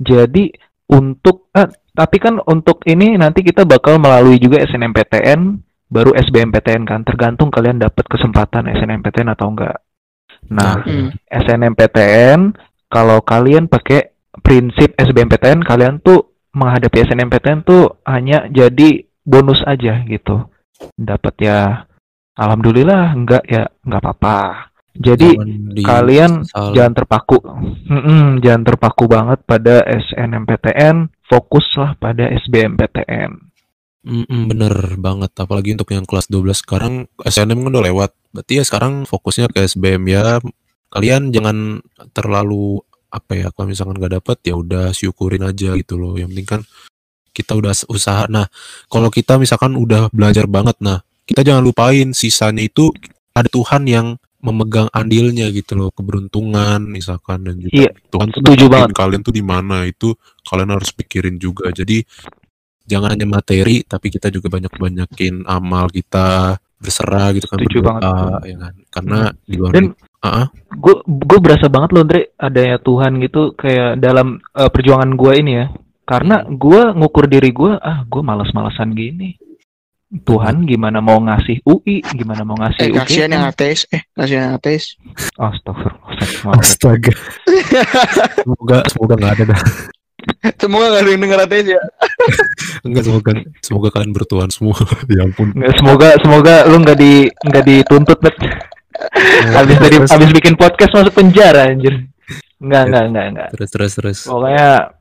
[0.02, 0.52] Jadi
[0.92, 5.40] untuk eh, tapi kan untuk ini nanti kita bakal melalui juga SNMPTN
[5.92, 7.02] baru SBMPTN kan.
[7.04, 9.78] Tergantung kalian dapat kesempatan SNMPTN atau enggak.
[10.52, 11.14] Nah Hmm.
[11.30, 12.58] SNMPTN
[12.92, 20.50] kalau kalian pakai prinsip SBMPTN kalian tuh menghadapi SNMPTN tuh hanya jadi bonus aja gitu.
[20.98, 21.88] Dapat ya
[22.36, 26.32] alhamdulillah enggak ya enggak apa-apa jadi Jangan kalian
[26.76, 27.38] jangan terpaku.
[27.88, 33.52] Mm-mm, jangan terpaku banget pada SNMPTN fokuslah pada SBMPTN
[34.02, 38.12] Mm-mm, bener banget apalagi untuk yang kelas 12 sekarang SNM kan udah lewat.
[38.34, 40.42] Berarti ya sekarang fokusnya ke SBM ya.
[40.90, 41.78] Kalian jangan
[42.10, 42.82] terlalu
[43.14, 46.18] apa ya kalau misalkan nggak dapet ya udah syukurin aja gitu loh.
[46.18, 46.62] Yang penting kan
[47.30, 48.26] kita udah usaha.
[48.26, 48.50] Nah
[48.90, 52.90] kalau kita misalkan udah belajar banget nah kita jangan lupain sisanya itu
[53.38, 58.66] ada Tuhan yang memegang andilnya gitu loh keberuntungan misalkan dan juga Iya, Tuhan tuh setuju
[58.68, 58.90] banget.
[58.98, 62.02] kalian tuh di mana itu kalian harus pikirin juga jadi
[62.84, 68.02] jangan hanya materi tapi kita juga banyak banyakin amal kita berserah gitu kan Setuju berdoa,
[68.02, 68.42] banget.
[68.50, 69.86] ya kan karena di luar Dan
[70.26, 70.48] ah.
[70.74, 75.52] gue gue berasa banget loh Andre adanya Tuhan gitu kayak dalam eh, perjuangan gue ini
[75.56, 75.66] ya
[76.02, 79.38] karena gue ngukur diri gue ah gue malas-malasan gini
[80.12, 83.36] Tuhan gimana mau ngasih UI gimana mau ngasih Eh kasihan UGM?
[83.40, 83.80] yang ateis.
[83.96, 84.84] Eh kasihan yang ateis.
[85.40, 87.14] Astagfirullah astaga.
[88.44, 89.62] Semoga semoga nggak ada dah.
[90.62, 91.82] Semoga gak ada yang denger ateis ya.
[92.86, 93.32] enggak semoga
[93.64, 94.76] semoga kalian bertuhan semua.
[95.16, 95.56] Ya ampun.
[95.56, 98.36] Nggak, semoga semoga lu nggak di nggak dituntut bet.
[99.58, 102.06] Habis dari habis bikin podcast masuk penjara anjir.
[102.62, 103.48] Nggak nggak nggak nggak.
[103.58, 104.20] Terus terus terus.
[104.28, 104.92] Pokoknya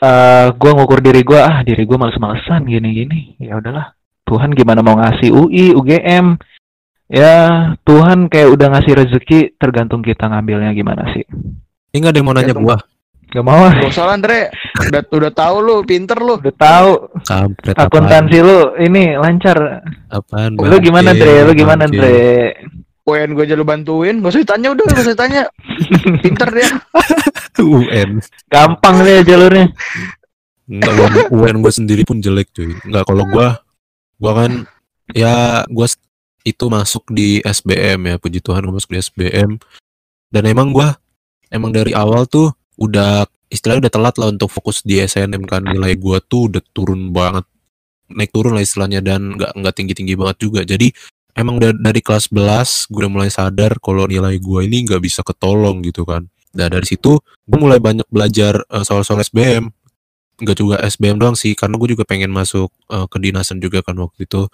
[0.00, 3.36] eh gue ngukur diri gue ah diri gue males-malesan gini-gini.
[3.36, 3.92] Ya udahlah
[4.24, 6.36] Tuhan gimana mau ngasih UI UGM
[7.12, 7.34] ya
[7.84, 11.24] Tuhan kayak udah ngasih rezeki tergantung kita ngambilnya gimana sih
[11.92, 12.78] ini nggak ada yang mau nanya gua
[13.34, 13.74] Gak mau ah.
[13.74, 14.46] Gak usah lah Andre.
[14.78, 16.38] Udah, udah tahu lu, pinter lu.
[16.38, 16.92] udah tahu
[17.26, 21.98] kampret apaan akuntansi lu ini lancar apaan lu gimana bangke, Dre lu gimana bangke.
[21.98, 22.22] Dre
[23.10, 24.22] UN gue aja lu bantuin.
[24.22, 25.42] Gak usah ditanya udah, gak usah ditanya.
[26.22, 26.68] Pinter dia.
[27.58, 28.10] UN
[28.50, 29.70] gampang deh jalurnya
[30.64, 32.72] Enggak, UN, UN gue sendiri pun jelek cuy.
[32.88, 33.60] Enggak, kalau gua
[34.18, 34.52] gua kan
[35.12, 35.86] ya gua
[36.44, 39.56] itu masuk di SBM ya, puji Tuhan gua masuk di SBM.
[40.28, 40.98] Dan emang gua
[41.48, 45.94] emang dari awal tuh udah istilahnya udah telat lah untuk fokus di SNM kan nilai
[45.96, 47.46] gua tuh udah turun banget.
[48.12, 50.60] Naik turun lah istilahnya dan nggak nggak tinggi-tinggi banget juga.
[50.66, 50.92] Jadi
[51.34, 55.20] emang da- dari kelas 11 gue udah mulai sadar kalau nilai gua ini nggak bisa
[55.26, 56.28] ketolong gitu kan.
[56.54, 59.70] Nah dari situ gue mulai banyak belajar eh, soal-soal SBM
[60.40, 64.26] nggak juga SBM doang sih karena gue juga pengen masuk eh, kedinasan juga kan waktu
[64.26, 64.50] itu.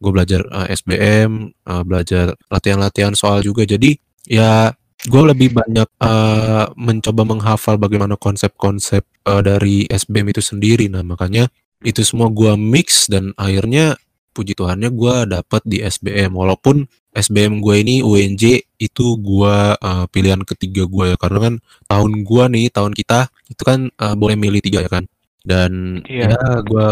[0.00, 3.62] Gue belajar eh, SBM eh, belajar latihan-latihan soal juga.
[3.68, 3.94] Jadi
[4.26, 4.74] ya
[5.06, 10.90] gue lebih banyak eh, mencoba menghafal bagaimana konsep-konsep eh, dari SBM itu sendiri.
[10.90, 11.48] Nah makanya
[11.80, 13.96] itu semua gue mix dan akhirnya
[14.36, 20.42] puji Tuhannya gue dapet di SBM walaupun SBM gue ini UNJ itu gue eh, pilihan
[20.42, 21.16] ketiga gue ya.
[21.16, 21.54] Karena kan
[21.86, 25.06] tahun gue nih tahun kita itu kan eh, boleh milih tiga ya kan
[25.44, 26.34] dan Iya.
[26.34, 26.86] ya gue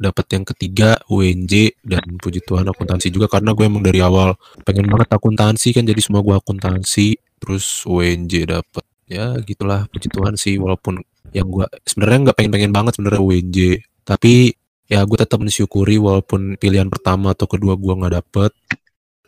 [0.00, 4.32] dapet yang ketiga UNJ dan puji Tuhan akuntansi juga karena gue emang dari awal
[4.64, 10.40] pengen banget akuntansi kan jadi semua gue akuntansi terus UNJ dapet ya gitulah puji Tuhan
[10.40, 11.04] sih walaupun
[11.36, 13.58] yang gue sebenarnya nggak pengen pengen banget sebenarnya UNJ
[14.08, 14.56] tapi
[14.88, 18.52] ya gue tetap mensyukuri walaupun pilihan pertama atau kedua gue nggak dapet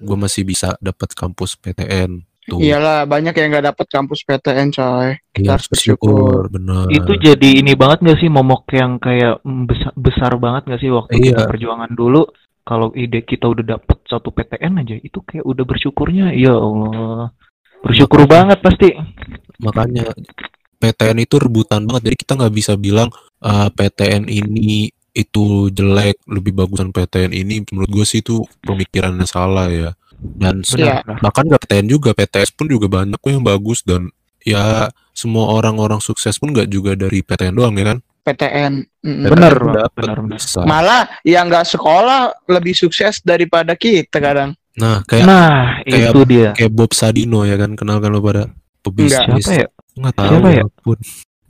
[0.03, 2.59] gue masih bisa dapet kampus PTN tuh.
[2.59, 5.09] Iyalah, banyak yang gak dapet kampus PTN coy.
[5.39, 6.51] Iya, harus bersyukur.
[6.51, 10.91] bener itu jadi ini banget gak sih momok yang kayak besar, besar banget gak sih
[10.91, 11.25] waktu Iya.
[11.33, 12.23] kita perjuangan dulu?
[12.63, 16.31] Kalau ide kita udah dapet satu PTN aja itu kayak udah bersyukurnya.
[16.31, 17.35] Ya Allah.
[17.83, 18.35] Bersyukur Makanya.
[18.39, 18.89] banget pasti.
[19.59, 20.05] Makanya
[20.79, 22.11] PTN itu rebutan banget.
[22.11, 23.11] Jadi kita nggak bisa bilang
[23.43, 27.67] "Ah, PTN ini itu jelek lebih bagusan PTN ini.
[27.71, 29.91] Menurut gue sih itu pemikirannya salah ya
[30.35, 31.03] dan Iya.
[31.19, 34.09] bahkan nggak PTN juga PTS pun juga banyak kok yang bagus dan
[34.41, 38.73] ya semua orang-orang sukses pun nggak juga dari PTN doang ya kan PTN.
[39.03, 40.19] Bener, PTN Bener, bener.
[40.33, 40.63] bisa.
[40.63, 44.55] Malah yang gak sekolah lebih sukses daripada kita kadang.
[44.73, 48.49] nah kayak nah kayak- itu dia kayak Bob Sadino ya kan kenal kan lo pada
[48.81, 49.43] pebisnis Enggak.
[49.43, 50.65] siapa ya nggak tahu Siapa ya?
[50.81, 50.99] pun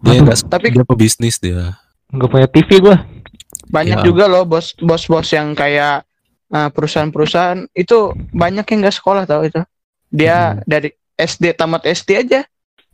[0.01, 1.63] dia nggak Tapi dia pebisnis dia
[2.09, 2.97] nggak punya TV gua
[3.65, 4.05] banyak Iya.
[4.05, 6.03] juga loh bos bos-bos yang kayak
[6.69, 7.99] perusahaan-perusahaan itu
[8.31, 9.65] banyak yang gak sekolah tau itu.
[10.09, 10.61] Dia Hmm.
[10.65, 12.45] dari SD tamat SD aja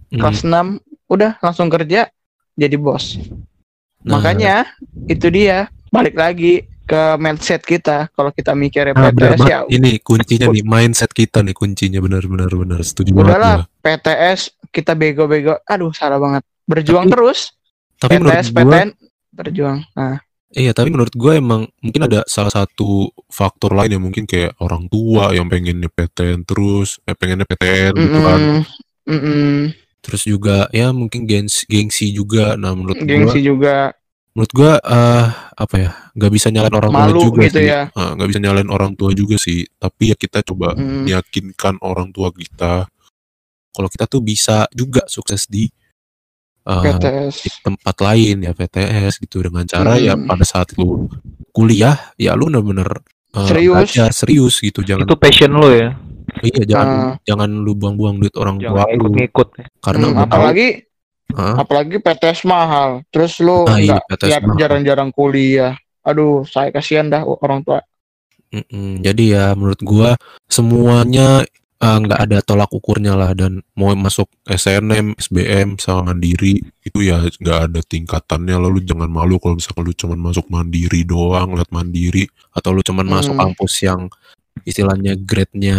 [0.09, 0.21] Hmm.
[0.21, 2.07] kelas 6 udah langsung kerja
[2.55, 3.18] jadi bos.
[4.01, 4.64] Nah, Makanya
[5.05, 9.59] itu dia balik lagi ke mindset kita kalau kita mikir Nah, PTS ya.
[9.66, 13.57] Ini kuncinya nih mindset kita nih kuncinya benar-benar benar setuju banget udahlah.
[13.79, 14.40] PTS
[14.71, 17.40] kita bego-bego aduh salah banget berjuang Tapi- terus
[17.99, 18.88] Tapi PTS gua, PTN
[19.31, 20.16] berjuang nah
[20.56, 24.88] iya tapi menurut gua emang mungkin ada salah satu faktor lain yang mungkin kayak orang
[24.88, 28.40] tua yang pengennya PTN terus, eh, pengennya PTN gitu kan.
[28.40, 28.61] mm-mm,
[29.08, 29.56] mm-mm,
[30.00, 32.56] Terus juga ya mungkin gengsi, gengsi juga.
[32.56, 33.92] Nah menurut gua, gengsi juga
[34.32, 35.26] menurut gua eh
[35.58, 37.68] apa ya nggak bisa nyalain orang tua Malu juga gitu sih.
[37.68, 37.80] ya.
[37.92, 39.66] Ah, nggak bisa nyalain orang tua juga sih.
[39.76, 41.04] Tapi ya kita coba Mm.
[41.11, 42.87] meyakinkan orang tua kita
[43.74, 45.70] kalau kita tuh bisa juga sukses di
[46.68, 50.28] eh, PTS di tempat lain ya PTS gitu dengan cara ya Hmm.
[50.28, 51.09] pada saat lu
[51.50, 53.00] kuliah ya lu bener-bener
[53.33, 53.88] eh, Serius.
[53.88, 55.96] belajar serius gitu jangan itu passion lo ya
[56.38, 57.12] iya jangan Ah.
[57.24, 59.66] jangan lu buang-buang duit orang tua lu ikut-ngikut ya.
[59.81, 60.68] karena Hmm, apalagi
[61.28, 61.61] Hah?
[61.61, 67.61] apalagi PTS mahal terus lu Ah, iya, ya, jarang-jarang kuliah aduh saya kasihan dah orang
[67.61, 67.81] tua
[68.48, 69.04] Mm-mm.
[69.04, 70.16] jadi ya menurut gua
[70.48, 71.44] semuanya
[71.79, 77.23] eh, nggak ada tolak ukurnya lah dan mau masuk SNM, SBM sama mandiri itu ya
[77.23, 82.27] nggak ada tingkatannya lalu jangan malu kalau misalkan lu cuman masuk mandiri doang lihat mandiri
[82.51, 83.43] atau lu cuman masuk Hmm.
[83.49, 84.01] kampus yang
[84.62, 85.79] istilahnya grade-nya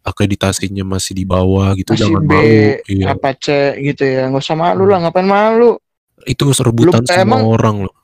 [0.00, 2.54] akreditasinya masih di bawah gitu Masih jangan B, malu
[2.86, 3.46] iya apa C
[3.82, 4.28] gitu ya.
[4.28, 5.80] Nggak usah malu lah, ngapain malu?
[6.24, 7.96] itu rebutan Lu- semua emang- orang loh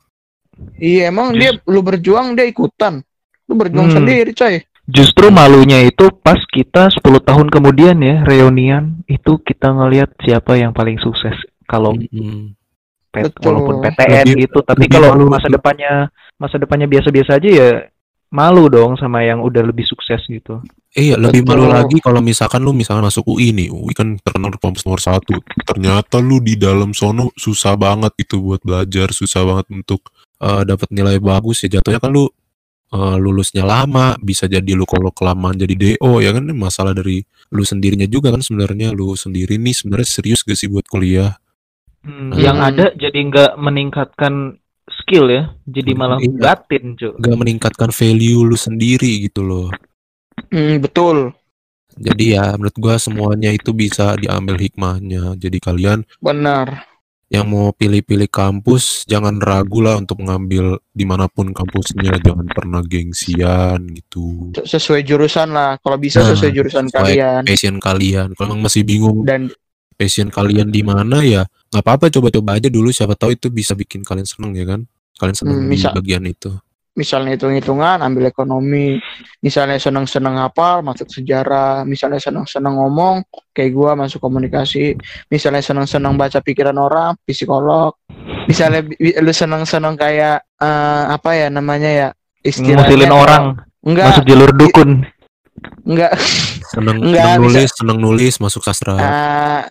[0.77, 3.01] Iya, emang dia lu berjuang dia ikutan.
[3.49, 3.97] Lu berjuang Hmm.
[3.97, 4.61] sendiri, coy.
[4.89, 10.73] Justru malunya itu pas kita 10 tahun kemudian ya reunian itu kita ngelihat siapa yang
[10.73, 11.37] paling sukses.
[11.69, 11.93] Kalau.
[13.11, 13.43] P- Betul.
[13.43, 16.07] walaupun PTN Lebih- gitu, tapi lebih kalau malu masa depannya
[16.39, 17.69] masa depannya biasa-biasa aja ya
[18.31, 20.63] malu dong sama yang udah lebih sukses gitu.
[20.95, 21.51] Iya, lebih Betul.
[21.59, 25.35] malu lagi kalau misalkan lu misalkan masuk UI nih, UI kan terkenal kampus nomor satu.
[25.43, 30.07] Ternyata lu di dalam sono susah banget itu buat belajar, susah banget untuk
[30.39, 31.79] eh, dapat nilai bagus ya.
[31.79, 32.31] Jatuhnya kan lu
[32.91, 37.23] eh, lulusnya lama, bisa jadi lu kalau kelamaan jadi DO ya kan Ini masalah dari
[37.51, 41.35] lu sendirinya juga kan sebenarnya lu sendiri nih sebenarnya serius gak sih buat kuliah?
[42.03, 42.39] Hmm, Hmm.
[42.39, 44.33] Yang ada jadi nggak meningkatkan
[45.01, 46.33] skill ya, jadi malah Iya.
[46.33, 47.13] batin cuy.
[47.21, 49.69] Gak meningkatkan value lu sendiri gitu loh.
[50.49, 51.31] Hmm, betul.
[51.95, 55.35] Jadi ya menurut gua semuanya itu bisa diambil hikmahnya.
[55.37, 56.90] Jadi kalian Benar.
[57.31, 62.19] Yang mau pilih-pilih kampus jangan ragu lah untuk mengambil di mana pun kampusnya.
[62.19, 64.51] Jangan pernah gengsian gitu.
[64.53, 65.79] Sesuai jurusan lah.
[65.79, 67.41] Kalau bisa Nah, sesuai jurusan sesuai kalian.
[67.47, 68.27] passion kalian.
[68.35, 69.47] Kalau masih bingung Dan
[69.95, 72.11] passion kalian di mana ya nggak apa-apa.
[72.11, 72.91] Coba-coba aja dulu.
[72.91, 74.83] Siapa tahu itu bisa bikin kalian seneng ya kan?
[75.15, 75.95] Kalian seneng Hmm, di bisa.
[75.95, 76.51] bagian itu
[76.91, 78.99] misalnya hitung-hitungan ambil ekonomi
[79.39, 83.23] misalnya seneng-seneng hafal masuk sejarah misalnya seneng-seneng ngomong
[83.55, 84.99] kayak gua masuk komunikasi
[85.31, 87.95] misalnya seneng-seneng baca pikiran orang psikolog
[88.51, 88.83] misalnya
[89.23, 92.07] lu seneng-seneng kayak eh, apa ya namanya ya
[92.43, 93.43] istilahnya Ngusilin orang
[93.85, 94.05] enggak.
[94.11, 94.89] masuk jalur dukun.
[95.85, 96.11] enggak.
[96.71, 97.43] Seneng, Nggak, seneng bisa.
[97.43, 98.95] nulis seneng nulis masuk sastra.
[98.95, 99.61] Eh,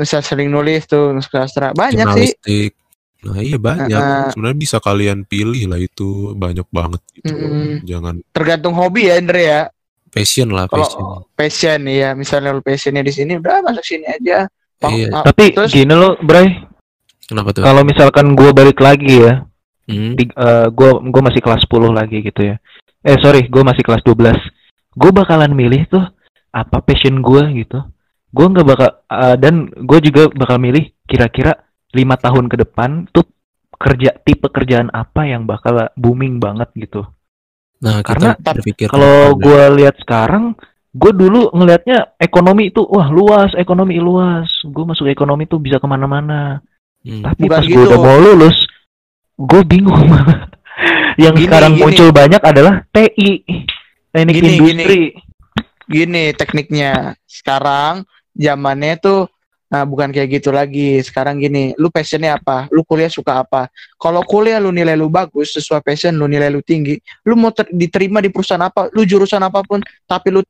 [0.00, 1.76] misal sering nulis tuh masuk sastra.
[1.76, 2.72] Banyak sih
[3.18, 4.30] nah iya banyak Uh-uh.
[4.30, 7.82] sebenarnya bisa kalian pilih lah itu banyak banget gitu Mm-mm.
[7.82, 9.62] jangan tergantung hobi ya Andre ya
[10.08, 11.04] passion lah kalau passion
[11.34, 14.46] passion ya misalnya lu passionnya di sini udah masuk sini aja
[14.78, 15.10] Pak, Iya.
[15.10, 16.54] ah, Tapi terus gini loh, Bray,
[17.26, 19.42] kenapa tuh kalau misalkan gua balik lagi ya,
[19.90, 20.14] Hmm?
[20.14, 22.62] di, eh, gua gua masih kelas 10 lagi gitu ya.
[23.02, 24.38] Eh sorry, gua masih kelas 12.
[24.94, 26.06] Gue bakalan milih tuh
[26.54, 27.82] apa passion gua gitu.
[28.30, 31.58] Gua nggak bakal eh, dan gue juga bakal milih kira-kira
[31.92, 33.24] lima tahun ke depan tuh
[33.72, 37.06] kerja tipe kerjaan apa yang bakal booming banget gitu.
[37.78, 38.34] Nah, Karena
[38.90, 40.58] Kalau gue lihat sekarang,
[40.90, 44.50] gue dulu ngelihatnya ekonomi itu wah luas, ekonomi luas.
[44.66, 46.58] Gue masuk ekonomi tuh bisa ke mana-mana.
[47.06, 47.22] Hmm.
[47.22, 47.86] Tapi Bukan pas gue gitu.
[47.86, 48.56] udah mau lulus,
[49.38, 50.10] gue bingung.
[51.22, 51.82] Yang Gini, sekarang gini.
[51.82, 53.30] muncul banyak adalah TI,
[54.14, 55.02] teknik Gini, industri.
[55.88, 56.92] gini tekniknya
[57.24, 59.26] sekarang zamannya tuh
[59.68, 61.00] nah, bukan kayak gitu lagi.
[61.04, 62.66] Sekarang gini lu passionnya apa?
[62.72, 63.68] Lu kuliah suka apa?
[64.00, 67.70] Kalau kuliah lu nilai lu bagus sesuai passion lu nilai lu tinggi lu mau ter-
[67.70, 70.40] diterima di perusahaan apa lu jurusan apa pun tapi lu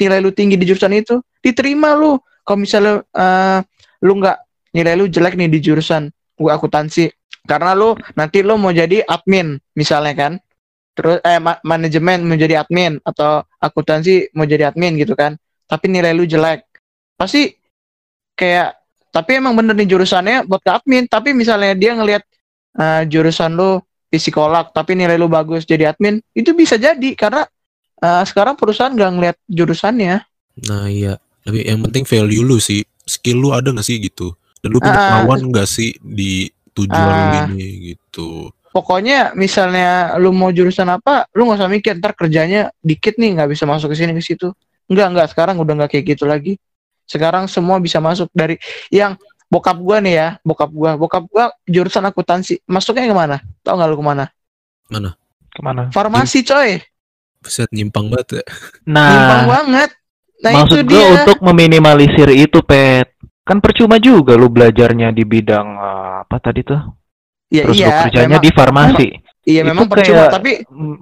[0.00, 2.16] nilai lu tinggi di jurusan itu diterima lu.
[2.46, 3.58] Kalau misalnya eh,
[4.06, 4.38] lu nggak
[4.72, 7.10] nilai lu jelek nih di jurusan gua akuntansi
[7.44, 10.32] karena lu nanti lu mau jadi admin misalnya kan.
[10.96, 15.36] Terus eh ma- manajemen mau jadi admin atau akuntansi mau jadi admin gitu kan.
[15.68, 16.66] Tapi nilai lu jelek.
[17.14, 17.59] Pasti
[18.40, 18.80] kayak
[19.12, 22.24] tapi emang bener nih jurusannya buat ke admin tapi misalnya dia ngelihat
[22.74, 27.44] eh, jurusan lu psikolog tapi nilai lu bagus jadi admin itu bisa jadi karena
[27.98, 30.24] eh, sekarang perusahaan nggak ngelihat jurusannya
[30.60, 31.16] Nah, iya.
[31.40, 32.84] Tapi yang penting value lu sih.
[33.00, 34.34] Skill lu ada gak sih gitu?
[34.60, 35.24] Dan lu punya Ah.
[35.24, 37.46] pengalaman gak sih di tujuan lu Ah.
[37.48, 38.52] ini gitu.
[38.70, 43.50] pokoknya misalnya lu mau jurusan apa lu nggak usah mikir ntar kerjanya dikit nih nggak
[43.50, 44.54] bisa masuk ke sini ke situ
[44.86, 46.54] nggak nggak sekarang udah nggak kayak gitu lagi
[47.10, 48.54] sekarang semua bisa masuk dari
[48.88, 53.74] yang bokap gua nih ya bokap gua bokap gua jurusan akuntansi masuknya ke mana tau
[53.74, 54.24] nggak lu ke mana
[55.50, 55.90] Ke mana?
[55.90, 56.78] farmasi coy
[57.40, 58.44] Buset nyimpang banget ya.
[58.86, 59.90] nyimpang Nah, banget
[60.38, 63.16] nah maksud itu gue dia untuk meminimalisir itu, Pet.
[63.42, 66.78] Kan percuma juga lu belajarnya di bidang eh, apa tadi tuh?
[67.48, 69.08] ya, Terus lu iya kerjanya memang, di farmasi.
[69.42, 70.50] iya itu memang percuma kayak- tapi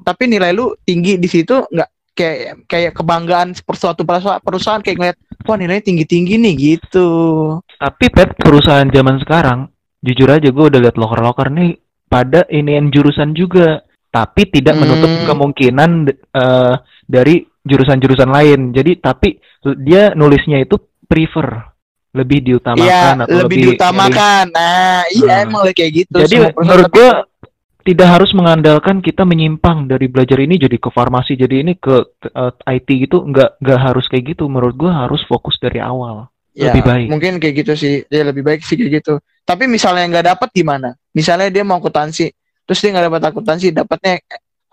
[0.01, 1.89] tapi nilai lu tinggi di situ nggak
[2.19, 7.09] kayak kayak kebanggaan suatu perusahaan, perusahaan kayak ngeliat wah nilainya tinggi tinggi nih gitu
[7.79, 9.71] Tapi pet perusahaan zaman sekarang,
[10.03, 11.79] jujur aja gue udah lihat loker-loker nih
[12.11, 15.27] pada inian jurusan juga, tapi tidak menutup Hmm.
[15.31, 16.75] kemungkinan eh,
[17.07, 18.61] dari jurusan-jurusan lain.
[18.75, 19.39] Jadi tapi
[19.79, 20.75] dia nulisnya itu
[21.07, 21.47] prefer,
[22.17, 24.45] lebih diutamakan atau lebih diutamakan.
[24.51, 25.55] Nah, iya Hmm.
[25.55, 26.17] emang kayak gitu.
[26.19, 27.09] Jadi menurut gue
[27.89, 32.29] tidak harus mengandalkan kita menyimpang dari belajar ini jadi ke farmasi jadi ini ke, ke,
[32.29, 36.29] eh, IT gitu nggak nggak harus kayak gitu menurut gua harus fokus dari awal
[36.59, 37.07] Ya, Lebih baik.
[37.07, 38.03] Mungkin kayak gitu sih.
[38.11, 39.23] Dia lebih baik sih kayak gitu.
[39.47, 40.91] Tapi misalnya nggak dapat gimana?
[41.15, 42.35] Misalnya dia mau akuntansi,
[42.67, 44.19] terus dia nggak dapat akuntansi, dapatnya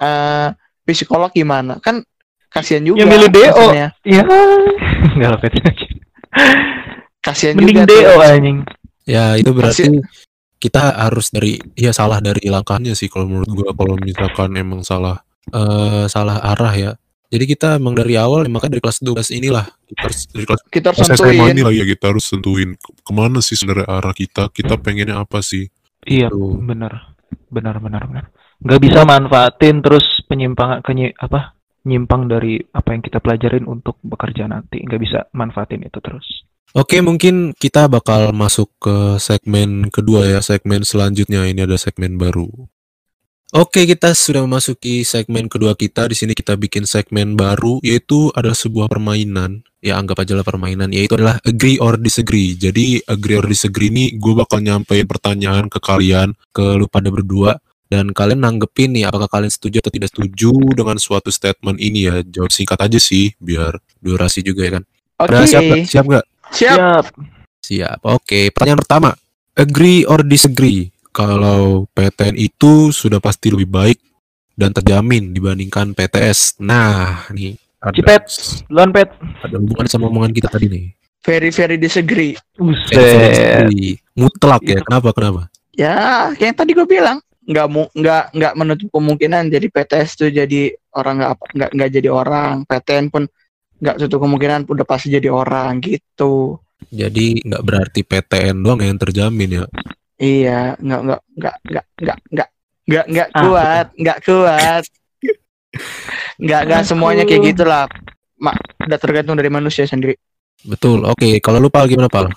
[0.01, 0.49] eh
[0.81, 1.77] psikolog gimana?
[1.77, 2.01] Kan
[2.49, 2.97] kasihan juga.
[2.97, 3.65] Ya, milih DO.
[3.77, 3.93] ya
[5.13, 5.39] nggak lah.
[7.21, 7.85] Kasihan mending juga.
[7.85, 8.01] tuh.
[8.01, 8.57] DO anjing
[9.05, 10.01] Ya itu berarti Masih-
[10.57, 15.21] kita harus dari ya salah dari langkahnya sih kalau menurut gua kalau misalkan emang salah
[15.47, 16.91] eh salah arah ya.
[17.25, 20.85] Jadi kita emang dari awal makanya dari kelas 12 inilah kita harus dari kelas Kita
[20.93, 21.51] harus Pas SMA tentuin.
[21.51, 25.19] ini lah ya kita harus tentuin ke- ke mana sih sebenarnya arah kita, kita pengennya
[25.19, 25.67] apa sih?
[26.05, 26.53] iya Tuh.
[26.61, 27.17] benar
[27.49, 28.25] benar benar benar
[28.61, 34.45] nggak bisa manfaatin terus penyimpangan kenyi apa nyimpang dari apa yang kita pelajarin untuk bekerja
[34.45, 40.39] nanti nggak bisa manfaatin itu terus Oke, mungkin kita bakal masuk ke segmen kedua ya,
[40.41, 41.45] segmen selanjutnya.
[41.45, 42.49] Ini ada segmen baru.
[43.55, 46.11] Oke, kita sudah memasuki segmen kedua kita.
[46.11, 49.63] Di sini kita bikin segmen baru, yaitu ada sebuah permainan.
[49.79, 52.57] Ya, anggap aja lah permainan, yaitu adalah agree or disagree.
[52.57, 57.55] Jadi, agree or disagree ini gue bakal nyampein pertanyaan ke kalian, ke lu pada berdua.
[57.85, 62.25] Dan kalian nanggepin nih, apakah kalian setuju atau tidak setuju dengan suatu statement ini ya.
[62.25, 64.83] Jawab singkat aja sih, biar durasi juga ya kan.
[65.21, 65.31] Oke.
[65.31, 65.85] Udah siap nggak?
[65.87, 66.25] Siap nggak?
[66.51, 66.77] Siap.
[66.77, 67.05] Siap.
[67.65, 67.99] Siap.
[68.05, 69.09] Oke, pertanyaan pertama.
[69.57, 70.91] Agree or disagree?
[71.15, 73.99] Kalau PTN itu sudah pasti lebih baik
[74.53, 76.59] dan terjamin dibandingkan PTS.
[76.59, 78.23] Nah, nih ada, Cipet.
[78.67, 79.09] Luan pet
[79.45, 80.85] ada hubungan sama omongan kita tadi nih.
[81.21, 82.33] Very very disagree.
[82.57, 83.31] Very, very Buset.
[83.31, 83.91] disagree.
[84.17, 84.79] Mutlak ya.
[84.81, 85.09] Kenapa?
[85.13, 85.41] Kenapa?
[85.75, 90.29] Ya, kayak yang tadi gue bilang, nggak mu nggak nggak menutup kemungkinan jadi PTS tuh
[90.31, 93.23] jadi orang nggak apa nggak nggak jadi orang, PTN pun
[93.79, 96.59] nggak tutup kemungkinan udah pasti jadi orang gitu.
[96.91, 99.65] Jadi nggak berarti PTN doang yang terjamin ya.
[100.15, 102.49] Iya, nggak nggak nggak nggak nggak nggak
[102.85, 104.83] nggak nggak Ah, kuat, nggak kuat.
[106.39, 107.85] Nggak nggak semuanya kayak gitulah.
[108.39, 108.55] Mak,
[108.87, 110.15] udah tergantung dari manusia sendiri.
[110.63, 111.03] Betul.
[111.07, 112.31] Oke, kalau lu Pal gimana Pal?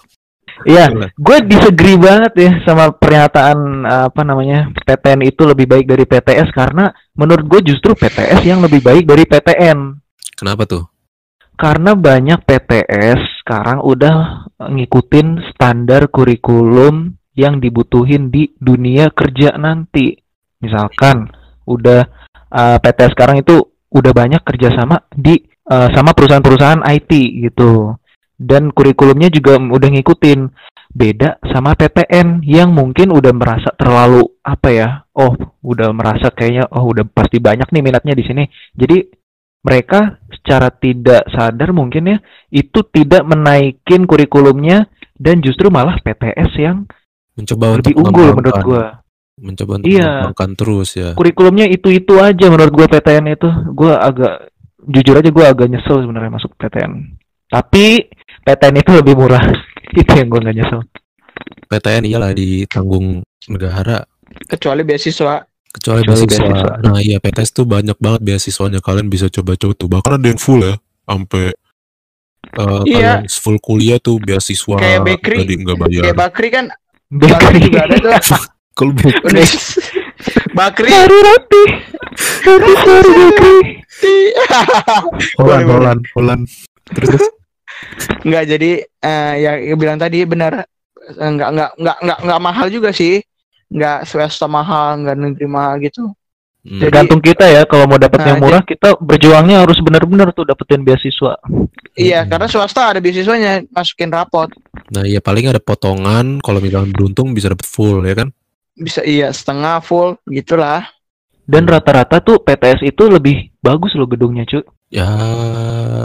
[0.66, 6.50] Iya, gue disagree banget ya sama pernyataan apa namanya PTN itu lebih baik dari PTS
[6.50, 9.94] karena menurut gue justru PTS yang lebih baik dari PTN
[10.34, 10.82] Kenapa tuh?
[11.58, 20.14] Karena banyak PTS sekarang udah ngikutin standar kurikulum yang dibutuhin di dunia kerja nanti.
[20.62, 21.26] Misalkan
[21.66, 22.06] udah
[22.54, 23.58] uh, PTS sekarang itu
[23.90, 25.34] udah banyak kerjasama di
[25.66, 27.12] uh, sama perusahaan-perusahaan IT
[27.50, 27.90] gitu.
[28.38, 30.40] Dan kurikulumnya juga udah ngikutin.
[30.88, 34.88] Beda sama PTN yang mungkin udah merasa terlalu apa ya?
[35.12, 38.44] Oh, udah merasa kayaknya oh udah pasti banyak nih minatnya di sini.
[38.72, 39.04] Jadi
[39.62, 42.18] mereka secara tidak sadar mungkin ya
[42.48, 44.86] itu tidak menaikin kurikulumnya
[45.18, 46.86] dan justru malah PTS yang
[47.38, 48.84] Mencoba lebih untuk unggul menurut gua.
[49.38, 50.34] Mencoba untuk Iya.
[50.58, 51.14] terus ya.
[51.14, 53.46] Kurikulumnya itu-itu aja menurut gua PTN itu.
[53.78, 54.50] Gua agak
[54.82, 57.14] jujur aja gua agak nyesel sebenarnya masuk PTN.
[57.46, 58.10] Tapi
[58.42, 59.44] PTN itu lebih murah.
[60.02, 60.82] itu yang gua nggak nyesel.
[61.70, 65.47] PTN iyalah ditanggung negara Kecuali beasiswa.
[65.70, 66.44] Kecuali Kecuali beasiswa.
[66.44, 66.74] beasiswa.
[66.80, 70.38] Nah iya PTS tuh banyak banget beasiswanya kalian bisa coba-coba tuh bahkan Kan ada yang
[70.38, 71.44] full ya, sampai
[72.48, 72.96] eh, Iya.
[73.20, 75.36] kalian full kuliah tuh beasiswa Kayak bakery.
[75.38, 76.02] tadi nggak bayar.
[76.04, 76.64] Kayak Bakri kan,
[77.08, 78.42] Bakri juga ada tuh.
[78.76, 79.76] kalau bakery Unis-
[80.50, 80.88] Bakri.
[80.88, 81.62] Sari roti.
[82.42, 83.54] Roti sari bakri.
[85.38, 85.66] Holland boleh.
[85.68, 86.42] Holland Holland
[86.88, 87.22] terus
[88.24, 90.64] Enggak jadi eh ya yang bilang tadi benar
[91.08, 93.24] Eh, enggak enggak enggak enggak enggak mahal juga sih.
[93.68, 96.12] Enggak swasta mahal, enggak negeri mahal gitu.
[96.58, 100.42] Hmm, Tergantung kita ya kalau mau dapat Nah, yang murah kita berjuangnya harus benar-benar tuh
[100.42, 101.38] dapetin beasiswa.
[101.94, 102.28] Iya, Hmm.
[102.28, 104.50] karena swasta ada beasiswanya masukin rapot.
[104.88, 108.28] nah iya paling ada potongan kalau misalnya beruntung bisa dapet full ya kan
[108.72, 110.80] Bisa iya setengah full gitulah.
[111.44, 114.64] Dan rata-rata tuh PTS itu lebih bagus loh gedungnya cuy.
[114.88, 115.04] ya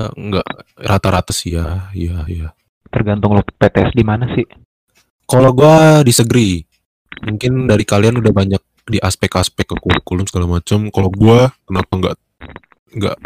[0.09, 0.47] nggak
[0.77, 2.47] rata-rata sih ya iya iya
[2.89, 4.43] Tergantung lo PTS di mana sih.
[5.23, 6.67] kalau gua disagree
[7.21, 10.89] mungkin dari kalian udah banyak di aspek-aspek ke kurikulum segala macam.
[10.91, 12.15] Kalau gua kenapa nggak
[12.93, 13.17] nggak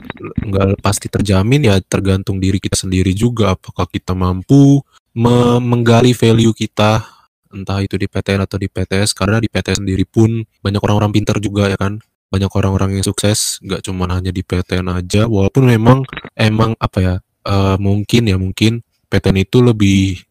[0.47, 3.55] nggak pasti terjamin ya tergantung diri kita sendiri juga.
[3.57, 4.81] Apakah kita mampu
[5.17, 7.03] me- menggali value kita
[7.47, 11.37] entah itu di PTN atau di PTS karena di PTS sendiri pun banyak orang-orang pintar
[11.41, 11.99] juga ya kan?
[12.27, 15.25] Banyak orang-orang yang sukses nggak cuma hanya di PTN aja.
[15.25, 16.03] Walaupun memang
[16.35, 17.15] emang apa ya
[17.47, 20.26] eh, mungkin ya mungkin PTN itu lebih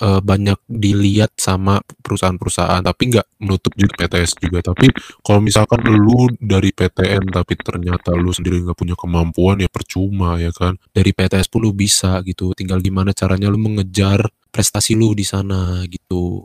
[0.00, 4.90] eh, banyak dilihat sama perusahaan-perusahaan tapi nggak menutup juga PTS juga tapi
[5.24, 10.52] kalau misalkan lu dari PTN tapi ternyata lu sendiri nggak punya kemampuan ya percuma ya
[10.52, 15.24] kan dari PTS pun lu bisa gitu tinggal gimana caranya lu mengejar prestasi lu di
[15.24, 16.44] sana gitu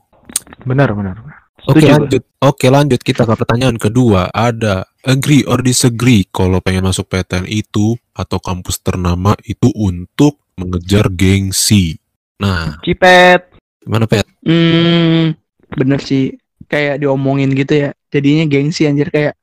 [0.63, 1.17] Benar, benar.
[1.21, 1.39] benar.
[1.69, 1.93] Oke Setuju.
[1.93, 2.23] lanjut.
[2.41, 4.33] Oke lanjut kita ke pertanyaan kedua.
[4.33, 11.09] Ada agree or disagree kalau pengen masuk PTN itu atau kampus ternama itu untuk mengejar
[11.13, 12.00] gengsi.
[12.41, 13.53] Nah, Cipet.
[13.81, 14.25] gimana Pet?
[14.41, 15.37] Hmm,
[15.71, 16.33] bener sih.
[16.65, 17.89] Kayak diomongin gitu ya.
[18.09, 19.37] Jadinya gengsi anjir kayak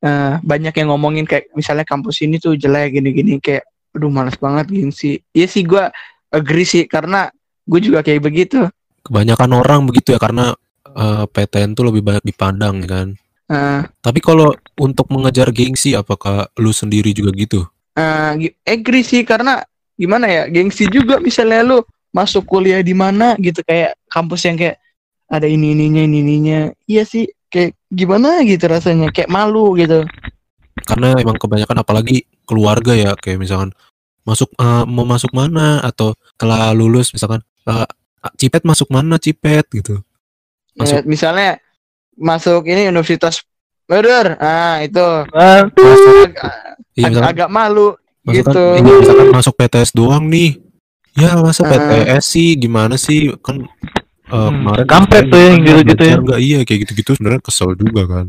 [0.00, 3.64] eh, banyak yang ngomongin kayak misalnya kampus ini tuh jelek gini-gini kayak
[3.94, 5.24] aduh malas banget gengsi.
[5.32, 5.88] Iya sih gua
[6.28, 7.30] agree sih karena
[7.64, 8.68] gue juga kayak begitu.
[9.00, 10.52] Kebanyakan orang begitu ya karena
[10.84, 13.08] eh, PTN tuh lebih banyak dipandang ya kan.
[13.44, 17.64] Eh, Tapi kalau untuk mengejar gengsi apakah lu sendiri juga gitu?
[17.94, 19.62] eh, gi- agree sih karena
[19.94, 21.78] gimana ya gengsi juga misalnya lu
[22.14, 24.78] masuk kuliah di mana gitu kayak kampus yang kayak
[25.26, 30.06] ada ini ininya ini ininya iya sih kayak gimana gitu rasanya kayak malu gitu
[30.84, 33.72] Karena emang kebanyakan apalagi keluarga ya kayak misalkan
[34.22, 37.88] masuk eh, mau masuk mana atau setelah lulus misalkan eh,
[38.36, 40.00] Cipet masuk mana Cipet gitu.
[40.76, 41.00] Masuk.
[41.00, 41.60] Eh, misalnya
[42.16, 43.42] masuk ini universitas
[43.84, 45.02] Murder ah itu
[45.32, 46.52] Ah, Ag- ag-
[46.96, 50.56] misalkan agak malu Masuk gitu kan, ini misalkan masuk PTS doang nih.
[51.14, 51.70] Ya masa Ah.
[51.70, 53.62] PTS sih gimana sih kan
[54.24, 55.94] eh, Hmm, kemarin kampret saya tuh yang gitu-gitu ya.
[55.94, 58.26] belajar nggak iya kayak gitu-gitu sebenarnya kesel juga kan.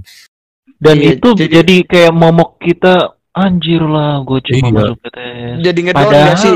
[0.76, 2.94] Dan Iya, itu jadi- jadi, kayak momok kita
[3.32, 4.72] anjir lah gue cuma Iya.
[4.72, 5.56] masuk PTS.
[5.62, 6.56] jadi ngedon Padahal- gak sih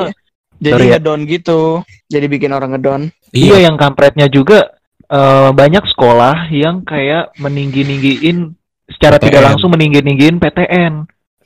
[0.57, 0.91] jadi Sorry ya.
[0.93, 1.59] ngedon gitu
[2.05, 3.01] jadi bikin orang ngedon
[3.31, 4.59] Iya yang kampretnya juga
[5.05, 8.53] eh, banyak sekolah yang kayak meninggi-ninggiin
[8.87, 9.25] secara PTN.
[9.25, 10.93] tidak langsung meninggi-ninggiin PTN.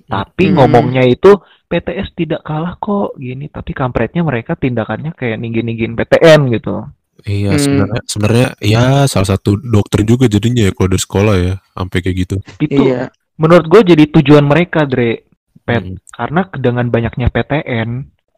[0.04, 0.56] Tapi Hmm.
[0.60, 6.86] ngomongnya itu PTS tidak kalah kok gini, tapi kampretnya mereka tindakannya kayak ninggi-ninggiin PTN gitu.
[7.24, 7.62] Iya Hmm.
[7.62, 12.18] sebenarnya sebenarnya ya salah satu dokter juga jadinya ya kalau dari sekolah ya sampai kayak
[12.20, 12.36] gitu.
[12.60, 13.08] Itu iya
[13.39, 15.26] menurut gue jadi tujuan mereka, Dre.
[15.64, 15.80] Pet.
[15.80, 15.95] Hmm.
[16.12, 17.89] Karena dengan banyaknya PTN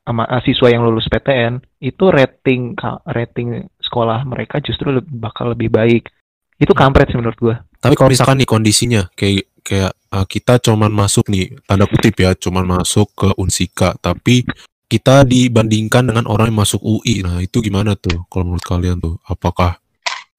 [0.05, 5.57] sama eh, siswa yang lulus PTN itu rating ka- rating sekolah mereka justru lebih, bakal
[5.57, 6.13] lebih baik.
[6.61, 7.55] Itu kampret sih menurut gue.
[7.81, 12.31] Tapi kalau misalkan nih kondisinya kayak kayak uh, kita cuman masuk nih tanda kutip ya
[12.33, 14.47] cuman masuk ke Unsika tapi
[14.87, 17.25] kita dibandingkan dengan orang yang masuk UI.
[17.25, 19.17] Nah, itu gimana tuh kalau menurut kalian tuh?
[19.25, 19.81] Apakah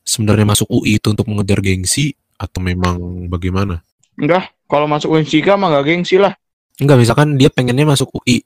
[0.01, 2.97] sebenarnya masuk UI itu untuk mengejar gengsi atau memang
[3.27, 3.83] bagaimana?
[4.17, 6.33] enggak kalau masuk Unsika mah gak gengsi lah
[6.77, 8.41] Enggak, misalkan dia pengennya masuk UI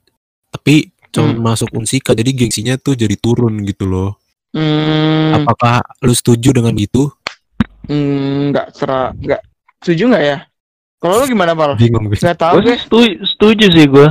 [0.49, 1.43] tapi cuma Hmm.
[1.43, 4.15] masuk Unsika jadi gengsinya tuh jadi turun gitu loh.
[4.51, 7.11] hmm, Apakah lu setuju dengan gitu?
[7.87, 9.41] hmm, nggak sera nggak
[9.79, 10.37] setuju nggak ya
[11.01, 12.13] kalau lu gimana pal Bingung gue.
[12.13, 14.07] nggak tahu Gue gue sih setuju, setuju sih gue.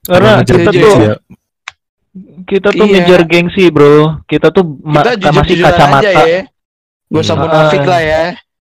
[0.00, 1.14] Karena kita tuh ya.
[2.44, 2.92] kita tuh Iya.
[2.96, 4.22] ngejar gengsi, bro.
[4.24, 6.00] Kita tuh ma- kita jujur masih kacamata.
[6.00, 6.42] aja ya
[7.04, 7.42] gue usah Hmm.
[7.42, 7.88] munafik Ah.
[7.88, 8.24] lah ya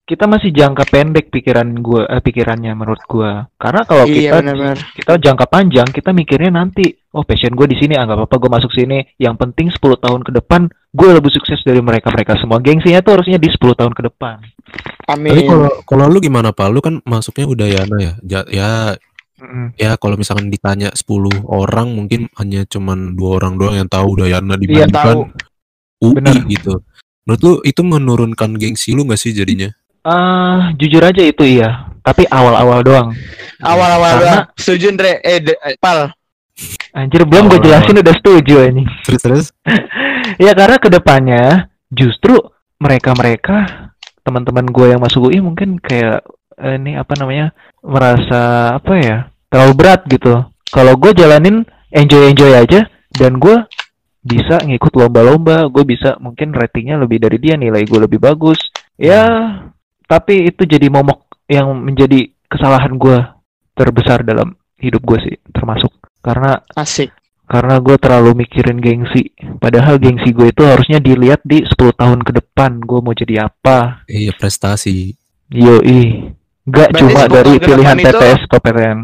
[0.04, 3.48] Kita masih jangka pendek pikiran gua eh, pikirannya menurut gua.
[3.56, 7.80] Karena kalau iya kita benar-benar kita jangka panjang, kita mikirnya nanti, oh passion gue di
[7.80, 9.00] sini, ah nggak apa-apa gue masuk sini.
[9.16, 12.60] Yang penting 10 tahun ke depan gue lebih sukses dari mereka-mereka semua.
[12.60, 14.44] Gengsinya tuh harusnya di 10 tahun ke depan.
[15.06, 16.68] Amin Tapi kalau kalau lu gimana Pak?
[16.68, 18.14] Lu kan masuknya Udayana ya.
[18.22, 18.70] Ja- ya
[19.76, 21.04] ya kalau misalkan ditanya 10
[21.44, 25.22] orang mungkin hanya cuman dua orang doang yang tahu Udayana Iya, dibandingkan tahu.
[26.02, 26.36] UI Bener.
[26.48, 26.74] gitu.
[27.24, 29.72] Menurut lu itu menurunkan gengsi lu gak sih jadinya?
[30.04, 31.88] Ah, jujur aja itu iya.
[32.00, 33.16] Tapi awal-awal doang.
[33.60, 34.44] awal-awal Karena- doang.
[34.58, 36.12] setuju Andre eh de- eh, pal
[36.94, 38.84] Anjir, belum gue jelasin udah setuju ini.
[39.02, 39.46] Terus terus
[40.44, 41.44] Ya karena ke depannya
[41.90, 42.38] justru
[42.78, 43.83] mereka-mereka
[44.24, 46.24] teman-teman gue yang masuk UI mungkin kayak
[46.60, 47.52] eh, ini apa namanya
[47.84, 49.18] merasa apa ya
[49.52, 50.44] terlalu berat gitu.
[50.74, 51.62] Kalau gue jalanin
[51.94, 53.62] enjoy-enjoy aja dan gue
[54.24, 58.58] bisa ngikut lomba-lomba, gue bisa mungkin ratingnya lebih dari dia, nilai gue lebih bagus.
[58.96, 59.28] Ya,
[60.08, 63.18] tapi itu jadi momok yang menjadi kesalahan gue
[63.78, 67.10] terbesar dalam hidup gue sih termasuk karena asik
[67.54, 69.30] karena gue terlalu mikirin gengsi.
[69.56, 72.82] Padahal gengsi gue itu harusnya dilihat di 10 tahun ke depan.
[72.82, 74.02] Gue mau jadi apa?
[74.06, 75.14] iya prestasi.
[75.48, 76.34] Yoi.
[76.66, 79.00] Gak Berarti cuma 10 dari ke pilihan itu- PTS atau PTN.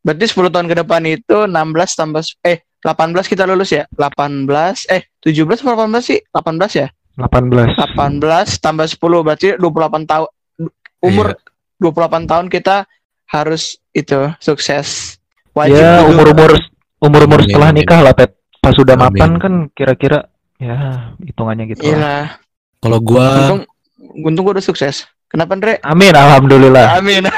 [0.00, 1.56] berarti 10 tahun ke depan itu 16
[1.90, 7.72] tambah eh 18 kita lulus ya 18 eh 17 atau 18 sih 18 ya 18.
[7.72, 10.28] 18 tambah 10 berarti 28 tahun
[11.00, 11.40] umur Iya.
[11.80, 12.84] 28 tahun kita
[13.26, 15.16] harus itu sukses
[15.50, 16.52] wajib Ya, umur-umur
[17.04, 17.78] umur-umur Amin, setelah amin.
[17.84, 18.32] nikah lah, Pet.
[18.64, 19.12] Pas sudah Amin.
[19.12, 20.24] mapan kan kira-kira
[20.56, 21.92] ya hitungannya gitu.
[21.92, 22.40] Iya.
[22.80, 23.62] Kalau gua untung
[24.24, 27.00] untung gue udah sukses kenapa Andre Amin, alhamdulillah.
[27.00, 27.24] amin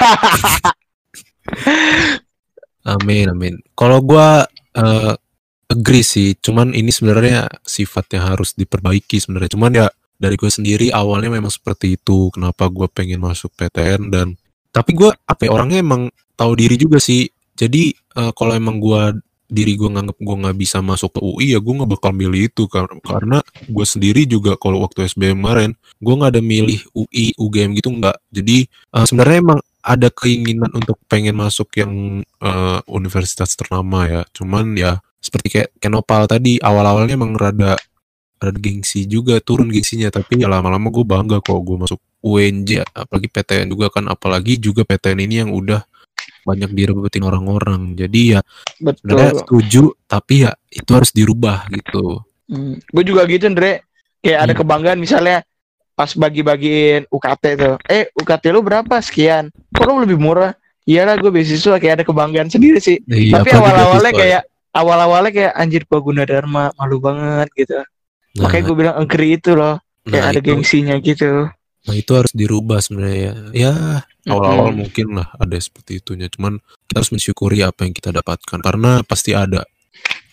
[2.95, 3.55] amin amin.
[3.75, 5.15] Kalau gua eh,
[5.67, 9.51] agree sih, cuman ini sebenarnya sifat yang harus diperbaiki sebenarnya.
[9.55, 9.87] Cuman ya
[10.17, 12.31] dari gue sendiri awalnya memang seperti itu.
[12.35, 14.35] Kenapa gua pengen masuk PTN dan
[14.71, 17.27] tapi gua apa ya, orangnya emang tahu diri juga sih.
[17.57, 19.15] Jadi eh, kalau emang gua
[19.47, 22.67] diri gue nganggep gue nggak bisa masuk ke UI ya gue nggak bakal milih itu
[22.67, 25.71] kar- karena gue sendiri juga kalau waktu SBM kemarin
[26.03, 28.17] gue nggak ada milih UI UGM gitu nggak.
[28.33, 34.23] Jadi eh, sebenarnya emang ada keinginan untuk pengen masuk yang eh, universitas ternama ya.
[34.35, 37.79] Cuman ya seperti kayak Kenopal tadi awal-awalnya emang rada
[38.37, 40.13] rada gengsi juga turun gengsinya.
[40.13, 44.05] Tapi ya lama-lama gue bangga kalau gue masuk UNJ apalagi PTN juga kan.
[44.11, 45.81] Apalagi juga PTN ini yang udah
[46.47, 48.41] banyak direbutin orang-orang jadi ya
[48.79, 49.41] sebenarnya Betul.
[49.43, 52.79] setuju tapi ya itu harus dirubah gitu Hmm.
[52.95, 53.83] Gue juga gitu, Andre.
[54.23, 54.61] Kayak ada Hmm.
[54.63, 55.43] kebanggaan misalnya
[55.99, 57.75] pas bagi-bagiin UKT tuh.
[57.91, 59.03] Eh, UKT lu berapa?
[59.03, 59.51] Sekian.
[59.75, 60.55] Kok lu lebih murah?
[60.87, 63.03] Iyalah gue beasiswa kayak ada kebanggaan sendiri sih.
[63.11, 64.19] Iya, Tapi awal-awalnya ya.
[64.23, 67.83] kayak awal-awalnya kayak anjir gua guna dharma malu banget gitu.
[68.39, 69.83] nah, Makanya gue bilang agree itu loh.
[70.07, 71.51] Kayak nah, ada itu, gengsinya gitu.
[71.87, 73.73] Nah itu harus dirubah sebenarnya ya ya
[74.27, 74.79] awal-awal Mm-mm.
[74.83, 79.33] mungkin lah ada seperti itunya cuman kita harus mensyukuri apa yang kita dapatkan karena pasti
[79.33, 79.63] ada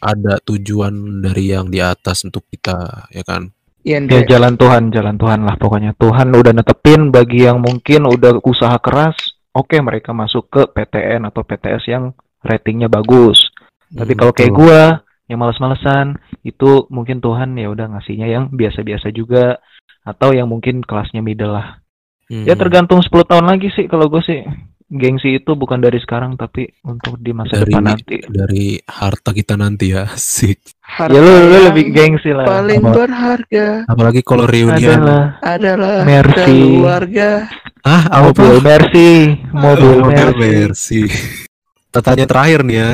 [0.04, 0.94] ada tujuan
[1.24, 3.50] dari yang di atas untuk kita ya kan
[3.84, 4.24] Iya, Ya Andre.
[4.24, 5.92] jalan Tuhan, jalan Tuhan lah pokoknya.
[6.00, 9.16] Tuhan udah netepin bagi yang mungkin udah usaha keras,
[9.52, 13.52] oke mereka masuk ke PTN atau PTS yang ratingnya bagus.
[13.92, 14.82] Tapi Hmm, kalau kayak gua
[15.28, 16.16] yang males-malesan,
[16.48, 19.60] itu mungkin Tuhan ya udah ngasihnya yang biasa-biasa juga
[20.04, 21.80] atau yang mungkin kelasnya middle lah.
[22.26, 24.44] Hmm, Ya tergantung 10 tahun lagi sih kalau gue sih.
[24.86, 28.22] Gengsi itu bukan dari sekarang tapi untuk di masa dari depan nanti.
[28.24, 30.54] dari harta kita nanti ya sih
[31.02, 32.46] Ya lu, lu lebih gengsi lah.
[32.46, 32.94] paling Apa?
[32.94, 36.46] berharga apalagi kalau reunian Adalah adalah Mercy.
[36.78, 37.30] keluarga.
[37.82, 39.10] ah apa mobil Mercy,
[39.50, 40.38] mobil Oh, Mercy.
[40.38, 41.02] Mercy.
[41.90, 42.92] Pertanyaan terakhir nih ya.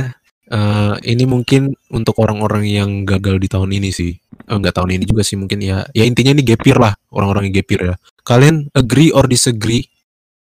[0.50, 4.16] Eh, ini mungkin untuk orang-orang yang gagal di tahun ini sih.
[4.48, 5.84] Eh, enggak tahun ini juga sih mungkin ya.
[5.92, 7.96] Ya intinya ini gap year lah, orang-orang yang gap year ya.
[8.24, 9.84] Kalian agree or disagree?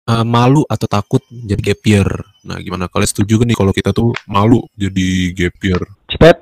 [0.08, 2.08] Eh, malu atau takut jadi gap year?
[2.48, 5.80] Nah, gimana kalian setuju gak nih kalau kita tuh malu jadi gap year?
[6.08, 6.36] Cepet.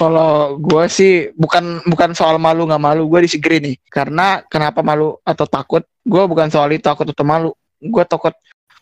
[0.00, 3.76] Kalau gue sih bukan bukan soal malu nggak malu, gue disagree nih.
[3.90, 5.84] Karena kenapa malu atau takut?
[6.06, 7.50] Gue bukan soal itu takut atau malu.
[7.82, 8.32] Gue takut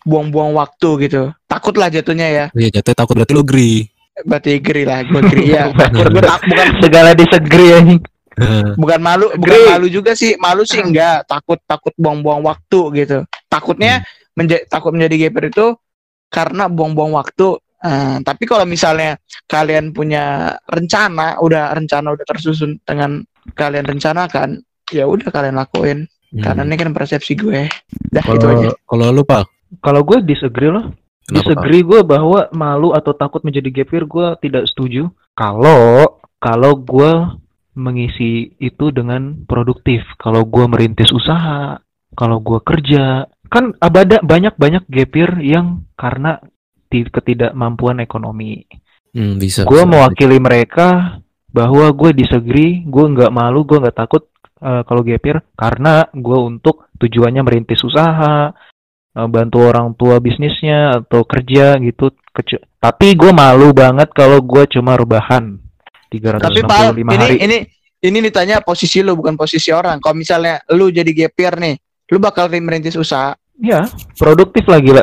[0.07, 1.23] buang-buang waktu gitu.
[1.51, 2.45] Takut lah jatuhnya ya.
[2.55, 3.89] Iya, jatuh takut berarti lo agree.
[4.27, 5.71] Berarti agree lah, gue agree ya.
[5.71, 8.01] Gue tak, bukan Segala disagree anjing.
[8.39, 10.39] Nah, bukan malu, bukan malu juga sih.
[10.39, 11.27] Malu sih enggak.
[11.27, 13.19] Takut takut buang-buang waktu gitu.
[13.51, 14.07] Takutnya
[14.39, 15.67] menja- takut menjadi gaper itu
[16.31, 17.59] karena buang-buang waktu.
[17.79, 23.23] Eh, tapi kalau misalnya kalian punya rencana, udah rencana udah tersusun dengan
[23.55, 25.99] kalian rencanakan, ya udah kalian lakuin.
[26.35, 26.43] hmm.
[26.43, 27.67] Karena ini kan persepsi gue.
[28.11, 28.71] Dah itu aja.
[28.71, 29.45] kalau kalau lu Pak,
[29.83, 30.91] Kalau gue disagree loh.
[31.29, 31.45] Kenapa?
[31.45, 35.13] Disagree gue bahwa malu atau takut menjadi gap year gue tidak setuju.
[35.37, 37.13] Kalau kalau gue
[37.79, 40.03] mengisi itu dengan produktif.
[40.19, 41.79] Kalau gue merintis usaha,
[42.19, 46.43] kalau gue kerja, kan abada banyak banyak gap year yang karena
[46.91, 48.67] ti- ketidakmampuan ekonomi.
[49.09, 49.65] Hmm, bisa.
[49.65, 51.19] gue mewakili mereka
[51.49, 54.29] bahwa gue disagree, gue nggak malu, gue nggak takut
[54.61, 58.53] eh, kalau gap year karena gue untuk tujuannya merintis usaha,
[59.27, 62.15] bantu orang tua bisnisnya atau kerja gitu.
[62.31, 65.59] Kece- Tapi gue malu banget kalau gue cuma rebahan
[66.13, 67.37] 365 Tapi Pak, ini hari.
[67.43, 67.59] ini
[67.99, 69.99] ini ditanya posisi lu bukan posisi orang.
[69.99, 71.75] Kalau misalnya lu jadi gap year nih,
[72.15, 73.35] lu bakal merintis usaha.
[73.59, 73.83] Ya,
[74.15, 75.03] produktif lah gila.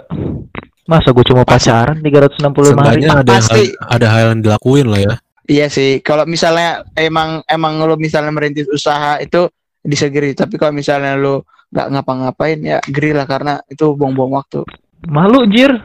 [0.88, 3.03] Masa gue cuma pacaran 365 hari?
[3.03, 3.74] Ada Pasti.
[3.76, 5.16] hal, ada hal yang dilakuin lah ya.
[5.45, 9.45] Iya sih, kalau misalnya emang emang lu misalnya merintis usaha itu
[9.86, 11.43] disagree, tapi kalau misalnya lu
[11.76, 14.63] nggak ngapa-ngapain ya agree lah karena itu buang-buang waktu.
[15.11, 15.76] Malu jir.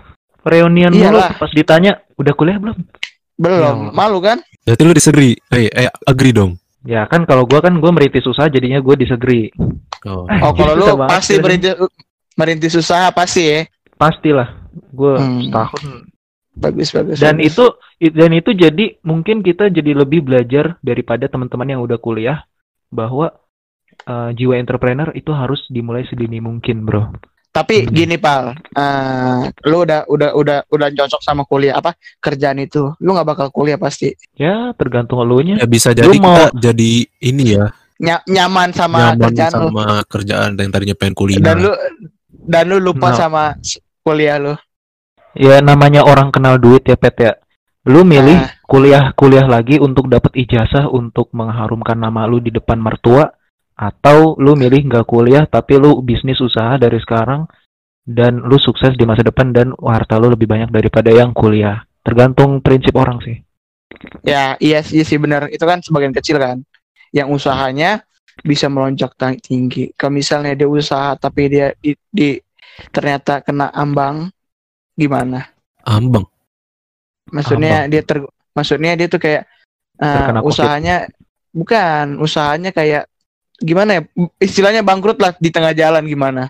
[0.41, 1.37] Reunian mulu Iyalah.
[1.37, 2.73] pas ditanya, udah kuliah belum?
[3.37, 3.93] Belum, Ya.
[3.93, 4.41] malu kan?
[4.65, 5.37] Berarti lu disagree?
[5.53, 6.57] Eh, eh agree dong.
[6.81, 9.53] Ya kan kalau gua kan gua merintis usaha jadinya gua disagree.
[10.09, 10.25] Oh.
[10.33, 11.77] Eh, Oh, kalau lu susah pasti merintis
[12.41, 13.61] merintis usaha pasti ya.
[14.01, 14.49] Pastilah.
[14.97, 15.45] Gua Hmm.
[15.45, 15.83] setahun.
[16.57, 17.17] Bagus bagus.
[17.21, 17.53] Dan bagus.
[17.53, 17.65] itu
[18.17, 22.49] dan itu jadi mungkin kita jadi lebih belajar daripada teman-teman yang udah kuliah
[22.89, 23.37] bahwa
[24.03, 27.13] eh, jiwa entrepreneur itu harus dimulai sedini mungkin, Bro.
[27.51, 27.91] Tapi Hmm.
[27.91, 33.11] gini pal, eh, lu udah udah udah udah cocok sama kuliah apa kerjaan itu, lu
[33.11, 34.15] nggak bakal kuliah pasti.
[34.35, 35.59] Ya, tergantung elunya.
[35.59, 36.91] Ya bisa jadi Lu mau- kita jadi
[37.21, 41.43] ini ya, Nya- nyaman sama nyaman kerjaan lu sama kerjaan yang tadinya pengen kuliah.
[41.43, 41.73] dan lu
[42.47, 43.19] dan lu lupa Nah.
[43.19, 43.43] sama
[44.01, 44.55] kuliah lu.
[45.35, 47.35] Ya namanya orang kenal duit ya, Pet ya.
[47.83, 48.55] Lu milih Ah.
[48.63, 53.27] kuliah-kuliah lagi untuk dapat ijazah untuk mengharumkan nama lu di depan mertua
[53.81, 57.49] atau lu milih nggak kuliah tapi lu bisnis usaha dari sekarang
[58.05, 61.81] dan lu sukses di masa depan dan harta lu lebih banyak daripada yang kuliah.
[62.05, 63.41] Tergantung prinsip orang sih.
[64.25, 65.49] Ya, iya sih, iya sih benar.
[65.49, 66.61] Itu kan sebagian kecil kan.
[67.11, 68.05] Yang usahanya
[68.45, 69.93] bisa melonjak tinggi.
[69.97, 72.41] Kalau misalnya dia usaha tapi dia di, di-
[72.93, 74.29] ternyata kena ambang
[74.97, 75.49] gimana?
[75.89, 76.29] Ambang.
[77.33, 79.47] Maksudnya dia ter Maksudnya dia tuh kayak
[80.03, 80.47] eh, COVID.
[80.47, 81.07] usahanya
[81.55, 83.10] bukan usahanya kayak
[83.61, 84.03] gimana ya
[84.39, 86.49] istilahnya bangkrut lah di tengah jalan gimana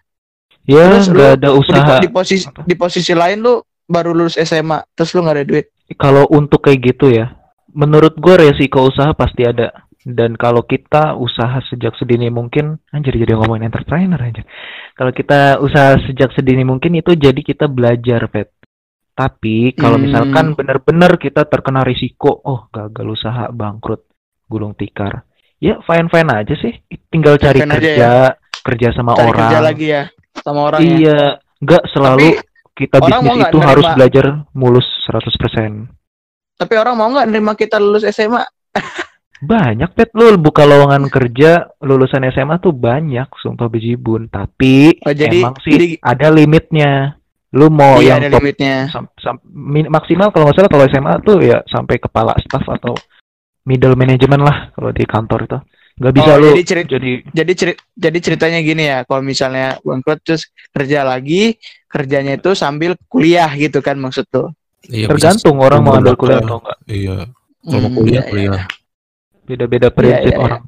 [0.63, 1.95] Ya, Terus lu nggak ada di, usaha.
[1.99, 6.29] di posisi di posisi lain lu baru lulus SMA terus lu nggak ada duit Kalau
[6.31, 7.35] untuk kayak gitu ya,
[7.73, 9.75] menurut gue resiko usaha pasti ada.
[10.01, 14.47] Dan kalau kita usaha sejak sedini mungkin, anjir jadi ngomongin entrepreneur aja.
[14.95, 18.55] Kalau kita usaha sejak sedini mungkin itu jadi kita belajar, Pet.
[19.13, 20.07] Tapi kalau Hmm.
[20.07, 24.07] misalkan benar-benar kita terkena risiko, oh gagal usaha, bangkrut,
[24.47, 25.27] gulung tikar.
[25.61, 26.73] Ya fine-fine aja sih.
[27.07, 28.11] Tinggal cari aja kerja,
[28.61, 29.41] kerja sama cari orang.
[29.45, 30.03] kerja lagi ya
[30.37, 31.21] sama orang ya Iya,
[31.59, 32.29] nggak selalu
[32.73, 35.73] kita orang mau bisnis itu harus nerima- belajar mulus 100%.
[36.55, 38.41] tapi orang mau nggak nerima kita lulus SMA
[39.43, 45.41] Banyak pet lu buka lowongan kerja lulusan SMA tuh banyak sumpah bejibun tapi Oh, jadi-
[45.41, 47.17] emang sih jadi- ada limitnya.
[47.51, 51.15] Lu mau iya yang ada limitnya sam- sam- min- maksimal kalau nggak salah kalau SMA
[51.21, 52.95] tuh ya sampai kepala staff atau
[53.63, 55.59] middle management lah kalau di kantor itu.
[56.01, 59.77] Nggak bisa Oh, lu jadi cerit- jadi jadi ceri- jadi ceritanya gini ya kalau misalnya
[59.81, 64.49] bangkrut terus kerja lagi kerjanya itu sambil kuliah gitu kan maksud tuh
[64.83, 66.79] Iya, bisa tergantung orang mau ambil kuliah atau enggak.
[66.87, 67.17] Iya,
[67.61, 68.31] kalau mau Hmm, kuliah iya, iya.
[68.31, 68.63] kuliah.
[69.43, 70.39] Beda-beda prinsip iya, iya.
[70.39, 70.63] orang.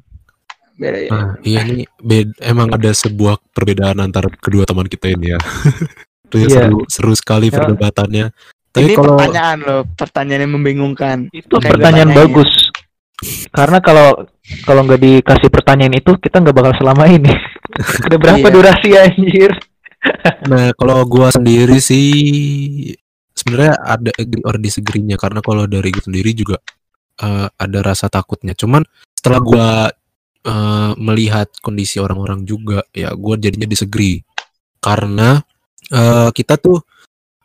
[0.73, 1.09] Beda ya.
[1.09, 5.39] Nah, iya ini bed- emang ada sebuah perbedaan antara kedua teman kita ini ya.
[6.27, 6.57] Itu ya Iya.
[6.59, 7.57] seru, seru sekali Ya.
[7.57, 8.25] perdebatannya.
[8.69, 11.17] Tapi Ini kalau pertanyaan loh, pertanyaan yang membingungkan.
[11.31, 12.21] Itu Kayak pertanyaan tanyain.
[12.25, 12.51] bagus.
[13.49, 14.27] Karena kalau
[14.63, 17.31] kalau nggak dikasih pertanyaan itu kita nggak bakal selama ini.
[18.07, 18.53] Udah berapa Iya.
[18.53, 19.51] durasi anjir?
[20.51, 22.11] nah kalau gua sendiri sih
[23.33, 26.59] sebenarnya ada agree or disagree-nya karena kalau dari gue sendiri juga
[27.17, 28.53] eh, ada rasa takutnya.
[28.53, 28.83] Cuman
[29.15, 29.67] setelah gua
[30.43, 34.19] eh, melihat kondisi orang-orang juga ya gua jadinya disagree
[34.77, 35.39] karena
[35.89, 36.83] eh, kita tuh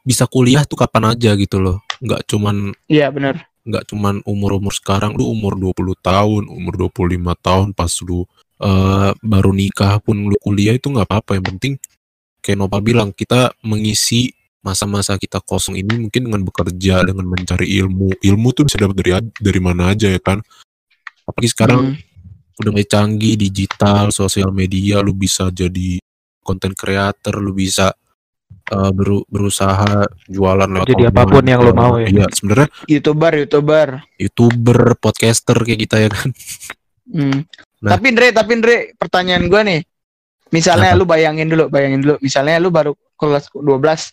[0.03, 1.79] bisa kuliah tuh kapan aja gitu loh.
[1.99, 3.48] nggak cuman Iya benar.
[3.69, 8.25] Nggak cuman umur-umur sekarang lu umur 20 tahun, umur 25 tahun pas lu
[8.65, 11.37] eh, baru nikah pun lu kuliah itu nggak apa-apa.
[11.37, 11.73] Yang penting
[12.41, 14.33] kayak Nopal bilang kita mengisi
[14.65, 18.19] masa-masa kita kosong ini mungkin dengan bekerja dengan mencari ilmu.
[18.19, 20.41] Ilmu tuh bisa dapat dari dari mana aja ya kan?
[21.29, 21.97] Apalagi sekarang Hmm.
[22.59, 26.03] udah mulai canggih digital sosial media lu bisa jadi
[26.43, 27.95] konten creator lu bisa
[28.69, 31.17] eh, beru- berusaha jualan lewat Jadi online.
[31.17, 32.07] apa pun yang lu mau ya.
[32.07, 33.89] iya sebenarnya youtuber youtuber.
[34.17, 36.31] youtuber podcaster kayak kita ya kan
[37.09, 37.41] Hmm.
[37.81, 37.97] Nah.
[37.97, 39.81] Tapi Andre, tapi Andre, pertanyaan gua nih.
[40.51, 40.99] Misalnya Apa?
[40.99, 42.21] lu bayangin dulu, bayangin dulu.
[42.21, 44.13] Misalnya lu baru kelas 12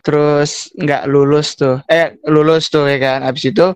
[0.00, 1.82] terus nggak lulus tuh.
[1.86, 3.26] Eh, lulus tuh ya kan.
[3.26, 3.66] Habis itu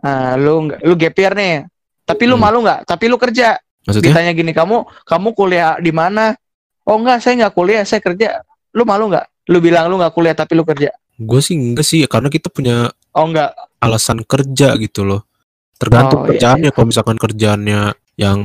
[0.00, 1.54] eh, lu nggak lu gap year nih.
[2.02, 2.42] Tapi lu Hmm.
[2.42, 2.80] malu nggak?
[2.82, 3.54] Tapi lu kerja.
[3.80, 6.34] maksudnya Ditanya gini, "Kamu kamu kuliah di mana?"
[6.82, 8.42] Oh enggak, saya nggak kuliah, saya kerja.
[8.72, 9.39] Lu malu nggak?
[9.50, 10.94] Lu bilang lu nggak kuliah tapi lu kerja.
[11.20, 13.52] gue sih enggak sih karena kita punya Oh enggak.
[13.76, 15.28] alasan kerja gitu loh
[15.76, 17.80] tergantung Oh, iya, kerjaannya kalau misalkan kerjaannya
[18.14, 18.38] yang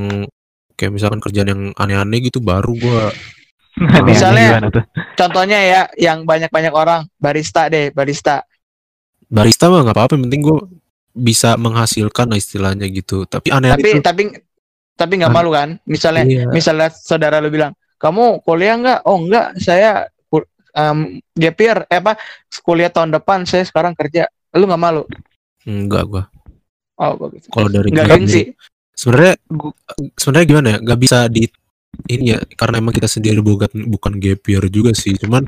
[0.74, 3.16] kayak misalkan kerjaan yang aneh-aneh gitu baru gua
[3.76, 4.60] Aneh-aneh Misalnya-?
[5.14, 8.44] Contohnya ya yang banyak-banyak orang barista deh, barista.
[9.26, 10.58] barista mah nggak apa-apa yang penting gue
[11.12, 14.24] bisa menghasilkan lah istilahnya gitu tapi aneh Tapi itu tapi
[14.94, 15.76] tapi nggak malu kan?
[15.86, 16.44] Misalnya Iya.
[16.50, 20.08] misalnya saudara lu bilang, "Kamu kuliah nggak?" "Oh, enggak, saya
[20.76, 21.00] um,
[21.32, 22.20] gap year, eh apa?
[22.60, 25.04] Kuliah tahun depan, saya sekarang kerja." Lu nggak malu?
[25.66, 26.24] enggak gua
[26.96, 27.44] Oh, bagus.
[27.50, 28.54] kalau dari Nggak gengsi.
[28.94, 29.36] sebenarnya
[30.16, 31.44] sebenarnya gimana ya nggak bisa di
[32.06, 35.44] ini ya karena emang kita sendiri bukan bukan gap year juga sih cuman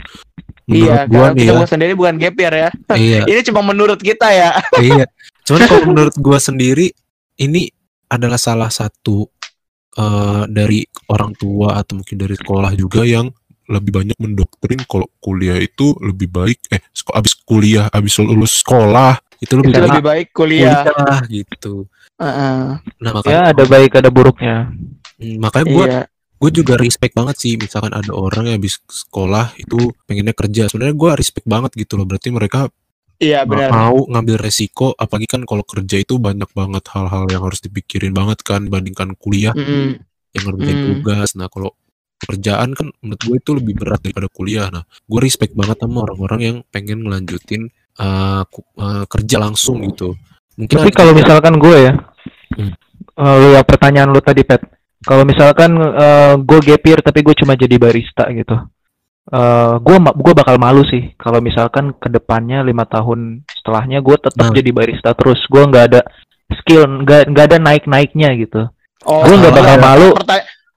[0.65, 2.69] menurut Iya, gua nih kita ya sendiri bukan gap year ya.
[2.99, 4.51] iya Ini cuma menurut kita ya.
[4.83, 5.05] iya.
[5.45, 6.91] Cuman kalau menurut gua sendiri
[7.37, 7.71] ini
[8.09, 9.23] adalah salah satu
[9.93, 13.31] eh, dari orang tua atau mungkin dari sekolah juga yang
[13.67, 16.79] lebih banyak mendoktrin kalau kuliah itu lebih baik eh
[17.13, 20.81] abis kuliah abis lulus sekolah itu lebih Itu baik lebih baik kuliah.
[20.81, 21.73] kuliah gitu.
[22.17, 22.57] Heeh.
[22.97, 24.71] Nah Ya makanya ada baik ada buruknya.
[25.17, 26.01] Hmm, makanya gua Iya.
[26.37, 30.93] gue juga respect banget sih misalkan ada orang yang habis sekolah itu pengennya kerja sebenarnya
[30.93, 32.69] gua respect banget gitu loh berarti mereka
[33.17, 33.73] Iya, benar.
[33.73, 38.45] mau ngambil resiko apalagi kan kalau kerja itu banyak banget hal-hal yang harus dipikirin banget
[38.45, 39.97] kan dibandingkan kuliah Mm-mm.
[40.31, 40.85] yang ngerjain Hmm.
[41.01, 41.73] tugas nah kalau
[42.17, 46.39] pekerjaan kan menurut gue itu lebih berat daripada kuliah nah gue respect banget sama orang-orang
[46.41, 50.17] yang pengen ngelanjutin uh, ku- uh, kerja langsung gitu
[50.53, 51.93] mungkin Tapi ada- kalau misalkan gue ya,
[52.47, 52.73] Hmm.
[53.13, 54.63] eh, ya pertanyaan lu tadi Pet,
[55.03, 58.55] kalau misalkan eh, gue gap year tapi gue cuma jadi barista gitu,
[59.27, 64.47] eh gue gue bakal malu sih kalau misalkan ke depannya lima tahun setelahnya gue tetap
[64.47, 64.55] Nah.
[64.55, 66.01] jadi barista terus, gue nggak ada
[66.55, 68.65] skill, nggak nggak ada naik naiknya gitu.
[69.03, 69.85] Oh, Gue nggak bakal enggak.
[69.85, 70.09] malu.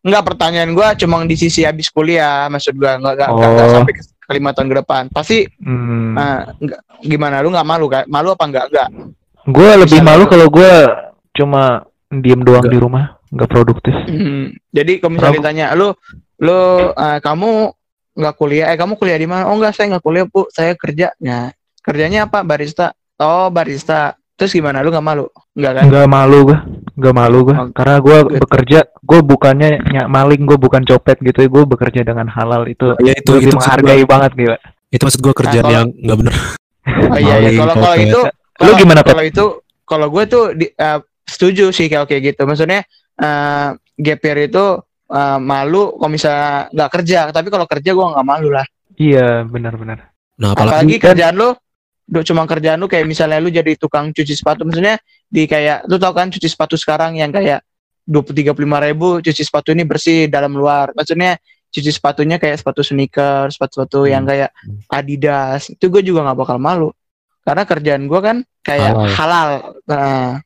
[0.01, 3.75] Enggak pertanyaan gua cuma di sisi habis kuliah, maksud gua enggak enggak, enggak, enggak Oh.
[3.75, 5.03] sampai ke, ke lima tahun ke depan.
[5.09, 6.15] Pasti Hmm.
[6.15, 8.05] ah, enggak, gimana lu nggak malu kan?
[8.07, 8.65] Malu apa enggak?
[8.69, 8.89] Enggak.
[9.43, 10.73] Gue lebih malu kalau gue
[11.33, 12.71] cuma diem doang Nggak.
[12.71, 13.95] di rumah, nggak produktif.
[14.05, 15.41] Hmm, Jadi kalau misalnya Kenapa?
[15.41, 15.89] ditanya, lu
[16.39, 17.49] lu eh, kamu
[18.13, 18.67] nggak kuliah?
[18.69, 19.49] Eh kamu kuliah di mana?
[19.49, 21.15] Oh enggak, saya nggak kuliah bu, saya kerja.
[21.19, 21.49] Nah,
[21.81, 22.43] kerjanya apa?
[22.43, 22.93] Barista.
[23.17, 24.13] Oh barista.
[24.35, 24.81] Terus gimana?
[24.81, 25.25] Lu nggak malu?
[25.53, 25.85] Enggak kan?
[25.87, 26.59] Nggak malu gue,
[27.01, 27.57] nggak malu gue.
[27.73, 31.49] Karena gue bekerja, gue bukannya nyak maling, gue bukan copet gitu.
[31.49, 32.93] Gue bekerja dengan halal itu.
[33.01, 34.59] Ya itu itu menghargai gua, banget gila.
[34.91, 36.35] itu maksud gua kerjaan kalau- yang nggak bener.
[37.09, 37.51] Oh iya, iya.
[37.57, 39.11] Kalau kalau itu, Lu kalau- gimana, Pep?
[39.15, 39.45] Kalau itu,
[39.87, 42.43] kalau gue tuh di, eh, setuju sih kalau kayak gitu.
[42.45, 42.83] Maksudnya
[43.17, 44.65] eh gap year itu
[45.11, 47.19] eh, malu kalau misalnya nggak kerja.
[47.31, 48.67] Tapi kalau kerja gue nggak malu lah.
[48.95, 50.11] Iya, benar-benar.
[50.37, 51.49] Nah, Apalagi apalagi kan- kerjaan lu,
[52.11, 54.67] lu cuma kerjaan lu kayak misalnya lu jadi tukang cuci sepatu.
[54.67, 54.99] Maksudnya
[55.31, 57.63] di kayak lu tau kan cuci sepatu sekarang yang kayak
[58.03, 58.53] dua puluh tiga
[58.83, 60.91] ribu cuci sepatu ini bersih dalam luar.
[60.93, 61.39] Maksudnya
[61.71, 64.31] cuci sepatunya kayak sepatu sneaker, sepatu-sepatu yang Hmm.
[64.35, 64.51] kayak
[64.91, 65.71] Adidas.
[65.71, 66.91] Itu gue juga nggak bakal malu.
[67.47, 68.37] Karena kerjaan gue kan
[68.67, 69.15] kayak Halal.
[69.15, 69.51] halal.
[69.87, 70.43] Nah,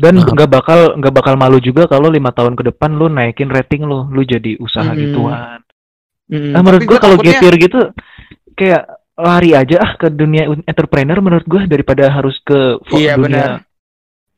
[0.00, 0.32] Dan Nah.
[0.32, 4.08] nggak bakal nggak bakal malu juga kalau lima tahun ke depan lu naikin rating lu,
[4.08, 5.12] lu jadi usaha Mm-mm.
[5.12, 5.60] gituan.
[6.32, 7.80] mm, Nah, menurut gua kalau year gitu
[8.56, 8.88] kayak
[9.20, 13.50] lari aja ah ke dunia entrepreneur menurut gua daripada harus ke Iya, dunia benar.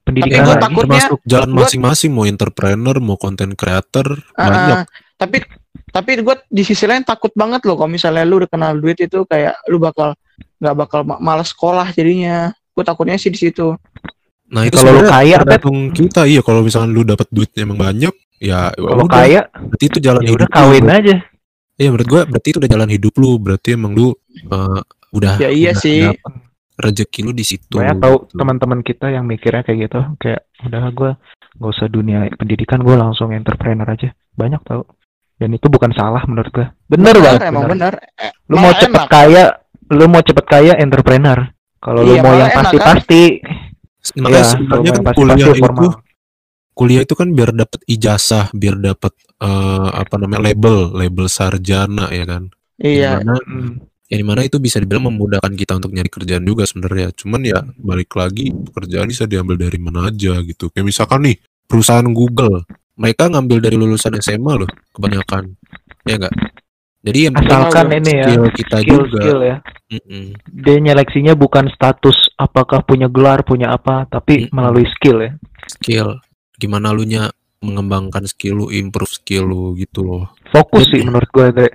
[0.03, 0.76] pendidikan Tapi lagi.
[0.76, 4.78] termasuk jalan masing-masing mau entrepreneur, mau content creator, Ah, banyak.
[4.78, 4.85] ah.
[5.16, 5.37] tapi
[5.89, 9.22] tapi gue di sisi lain takut banget loh kalau misalnya lu udah kenal duit itu
[9.22, 10.16] kayak lu bakal
[10.59, 13.76] nggak bakal ma- malas sekolah jadinya gue takutnya sih di situ
[14.49, 16.28] Nah, itu Kalau lu kaya, tergantung kita.
[16.28, 20.20] Iya, kalau misalnya lu dapat duit emang banyak, ya Kalau udah, kaya berarti itu jalan
[20.20, 20.57] ya hidup udah lu.
[20.61, 21.16] kawin aja.
[21.72, 23.30] Iya, menurut gua berarti itu udah jalan hidup lu.
[23.41, 24.80] Berarti emang lu eh,
[25.12, 26.01] udah Ya iya udah sih.
[26.03, 26.33] dapet
[26.74, 27.74] rezeki lu di situ.
[27.74, 28.37] Banyak tahu gitu.
[28.37, 31.11] teman-teman kita yang mikirnya kayak gitu, kayak udah gua
[31.53, 34.11] nggak usah dunia pendidikan, gua langsung entrepreneur aja.
[34.33, 34.83] Banyak tahu.
[35.37, 36.66] Dan itu bukan salah menurut gua.
[36.87, 37.41] Bener banget.
[37.45, 37.93] emang bener.
[37.93, 39.07] bener Eh, Lu mau cepet enak.
[39.07, 39.45] kaya,
[39.91, 41.39] lu mau cepet kaya entrepreneur.
[41.78, 43.22] Kalau lu Iya, mau malah yang enak, pasti-pasti,
[44.14, 45.91] Makanya ya, sebenarnya kalau kan yang kuliah pasti-pasti itu formal.
[46.72, 52.24] kuliah itu kan biar dapet ijazah, biar dapet eh, apa namanya label, label sarjana ya
[52.24, 52.43] kan.
[52.78, 53.35] iya Di mana.
[54.12, 57.16] Ya di mana itu bisa dibilang memudahkan kita untuk nyari kerjaan juga sebenarnya.
[57.16, 60.68] Cuman ya balik lagi pekerjaan bisa diambil dari mana aja gitu.
[60.68, 62.68] Kayak misalkan nih perusahaan Google,
[63.00, 65.56] mereka ngambil dari lulusan SMA loh kebanyakan,
[66.04, 66.34] ya enggak?
[67.02, 69.18] Jadi yang Asalkan Skill- ini ya, skill kita skill juga.
[69.24, 69.56] skill ya.
[69.90, 70.24] Mm-mm.
[70.54, 74.54] Dia nyeleksinya bukan status apakah punya gelar, punya apa, tapi Mm-mm.
[74.54, 75.32] melalui skill ya.
[75.66, 76.20] Skill,
[76.60, 80.30] gimana lu nya mengembangkan skill lu, improve skill lu gitu loh.
[80.52, 81.70] Fokus Jadi- sih menurut gue dari,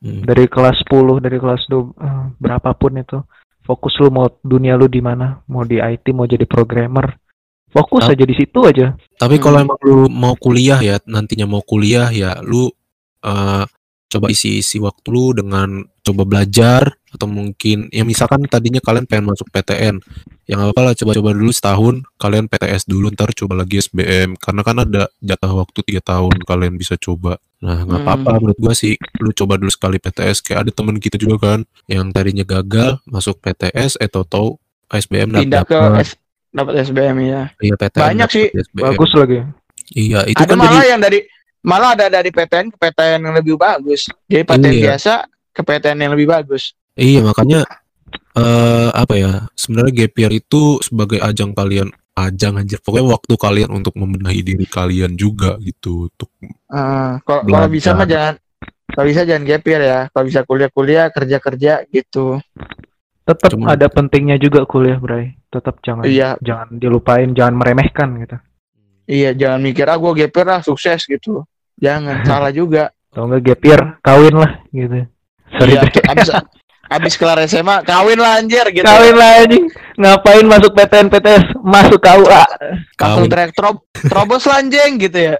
[0.00, 0.24] Hmm.
[0.24, 3.20] dari kelas 10, dari kelas 2 eh, berapapun itu.
[3.60, 7.20] Fokus lu mau dunia lu di mana, mau di IT, mau jadi programmer.
[7.70, 8.96] Fokus Tap- aja di situ aja.
[9.14, 9.66] Tapi kalau Hmm.
[9.68, 12.72] emang lu mau kuliah ya, nantinya mau kuliah ya, lu
[13.20, 13.64] eh,
[14.08, 19.46] coba isi-isi waktu lu dengan coba belajar atau mungkin ya misalkan tadinya kalian pengen masuk
[19.48, 19.98] PTN,
[20.46, 24.76] yang apa lah coba-coba dulu setahun, kalian PTS dulu, ntar coba lagi SBM, karena kan
[24.82, 27.38] ada jatah waktu tiga tahun kalian bisa coba.
[27.58, 28.06] Nah nggak Hmm.
[28.10, 31.60] apa-apa menurut gua sih, lu coba dulu sekali PTS, kayak ada temen kita juga kan,
[31.86, 34.58] yang tadinya gagal masuk PTS, eh tau
[34.90, 36.18] SBM pindah ke S-
[36.50, 38.46] dapat SBM ya iya, PTN banyak sih.
[38.50, 38.82] SBM.
[38.94, 39.38] Bagus lagi.
[39.90, 41.18] Iya itu ada kan malah jadi yang dari
[41.60, 44.82] malah ada dari PTN ke PTN yang lebih bagus jadi PTN Iya.
[44.90, 45.12] biasa
[45.50, 47.64] ke PTN yang lebih bagus Iya makanya
[48.32, 53.70] eh apa ya sebenarnya gap year itu sebagai ajang kalian ajang anjir pokoknya waktu kalian
[53.72, 56.30] untuk membenahi diri kalian juga gitu untuk
[56.68, 58.34] Eh, kalau kalau bisa mah jangan
[58.88, 62.38] kalau bisa jangan gap year ya kalau bisa kuliah-kuliah kerja-kerja gitu
[63.20, 65.38] Tetap Cuma- ada pentingnya juga kuliah, Bray.
[65.46, 66.34] Tetap jangan Iya.
[66.40, 68.36] jangan dilupain, jangan meremehkan gitu.
[69.06, 71.42] iya jangan mikir ah gue gap year lah sukses gitu
[71.76, 75.06] jangan salah juga Kalau enggak gap year, kawin lah gitu.
[75.52, 75.74] Sorry.
[75.74, 76.02] Bray.
[76.08, 76.28] abis
[76.88, 79.64] abis kelar SMA kawin lah anjir gitu Kawin lah anjing.
[79.94, 81.44] Ngapain masuk PTN PTS?
[81.60, 82.42] Masuk KUA.
[82.94, 83.26] kawin.
[83.26, 85.36] track trob terobos lah anjing gitu ya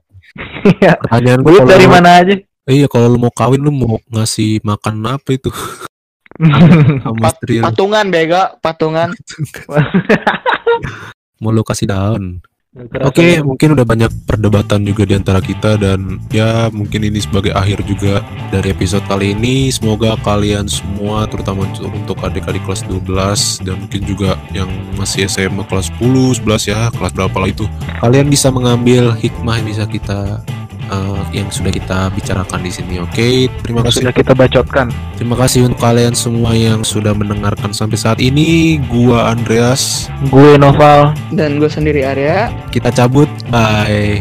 [0.63, 0.95] Iya.
[1.01, 2.35] pertanyaan gue dari lu- mana aja?
[2.65, 5.51] iya kalau lu mau kawin lu mau ngasih makan apa itu
[7.21, 9.11] Pat- patungan bega patungan
[11.41, 12.39] mau lu kasih daun
[12.79, 17.83] Oke, mungkin udah banyak perdebatan juga di antara kita dan ya mungkin ini sebagai akhir
[17.83, 18.23] juga
[18.55, 19.75] dari episode kali ini.
[19.75, 25.67] Semoga kalian semua terutama untuk- untuk adik-adik kelas 12 dan mungkin juga yang masih SMA
[25.67, 27.67] kelas 10, 11 ya, kelas berapa lah itu.
[28.07, 30.39] Kalian bisa mengambil hikmah yang bisa kita
[30.91, 32.95] eh, yang sudah kita bicarakan di sini.
[32.99, 34.05] Oke, terima kasih.
[34.05, 34.91] Sudah kita bacotkan.
[35.17, 38.83] Terima kasih untuk kalian semua yang sudah mendengarkan sampai saat ini.
[38.91, 41.15] Gua Andreas, Gue Noval.
[41.33, 43.31] dan gue sendiri Arya kita cabut.
[43.49, 44.21] Bye.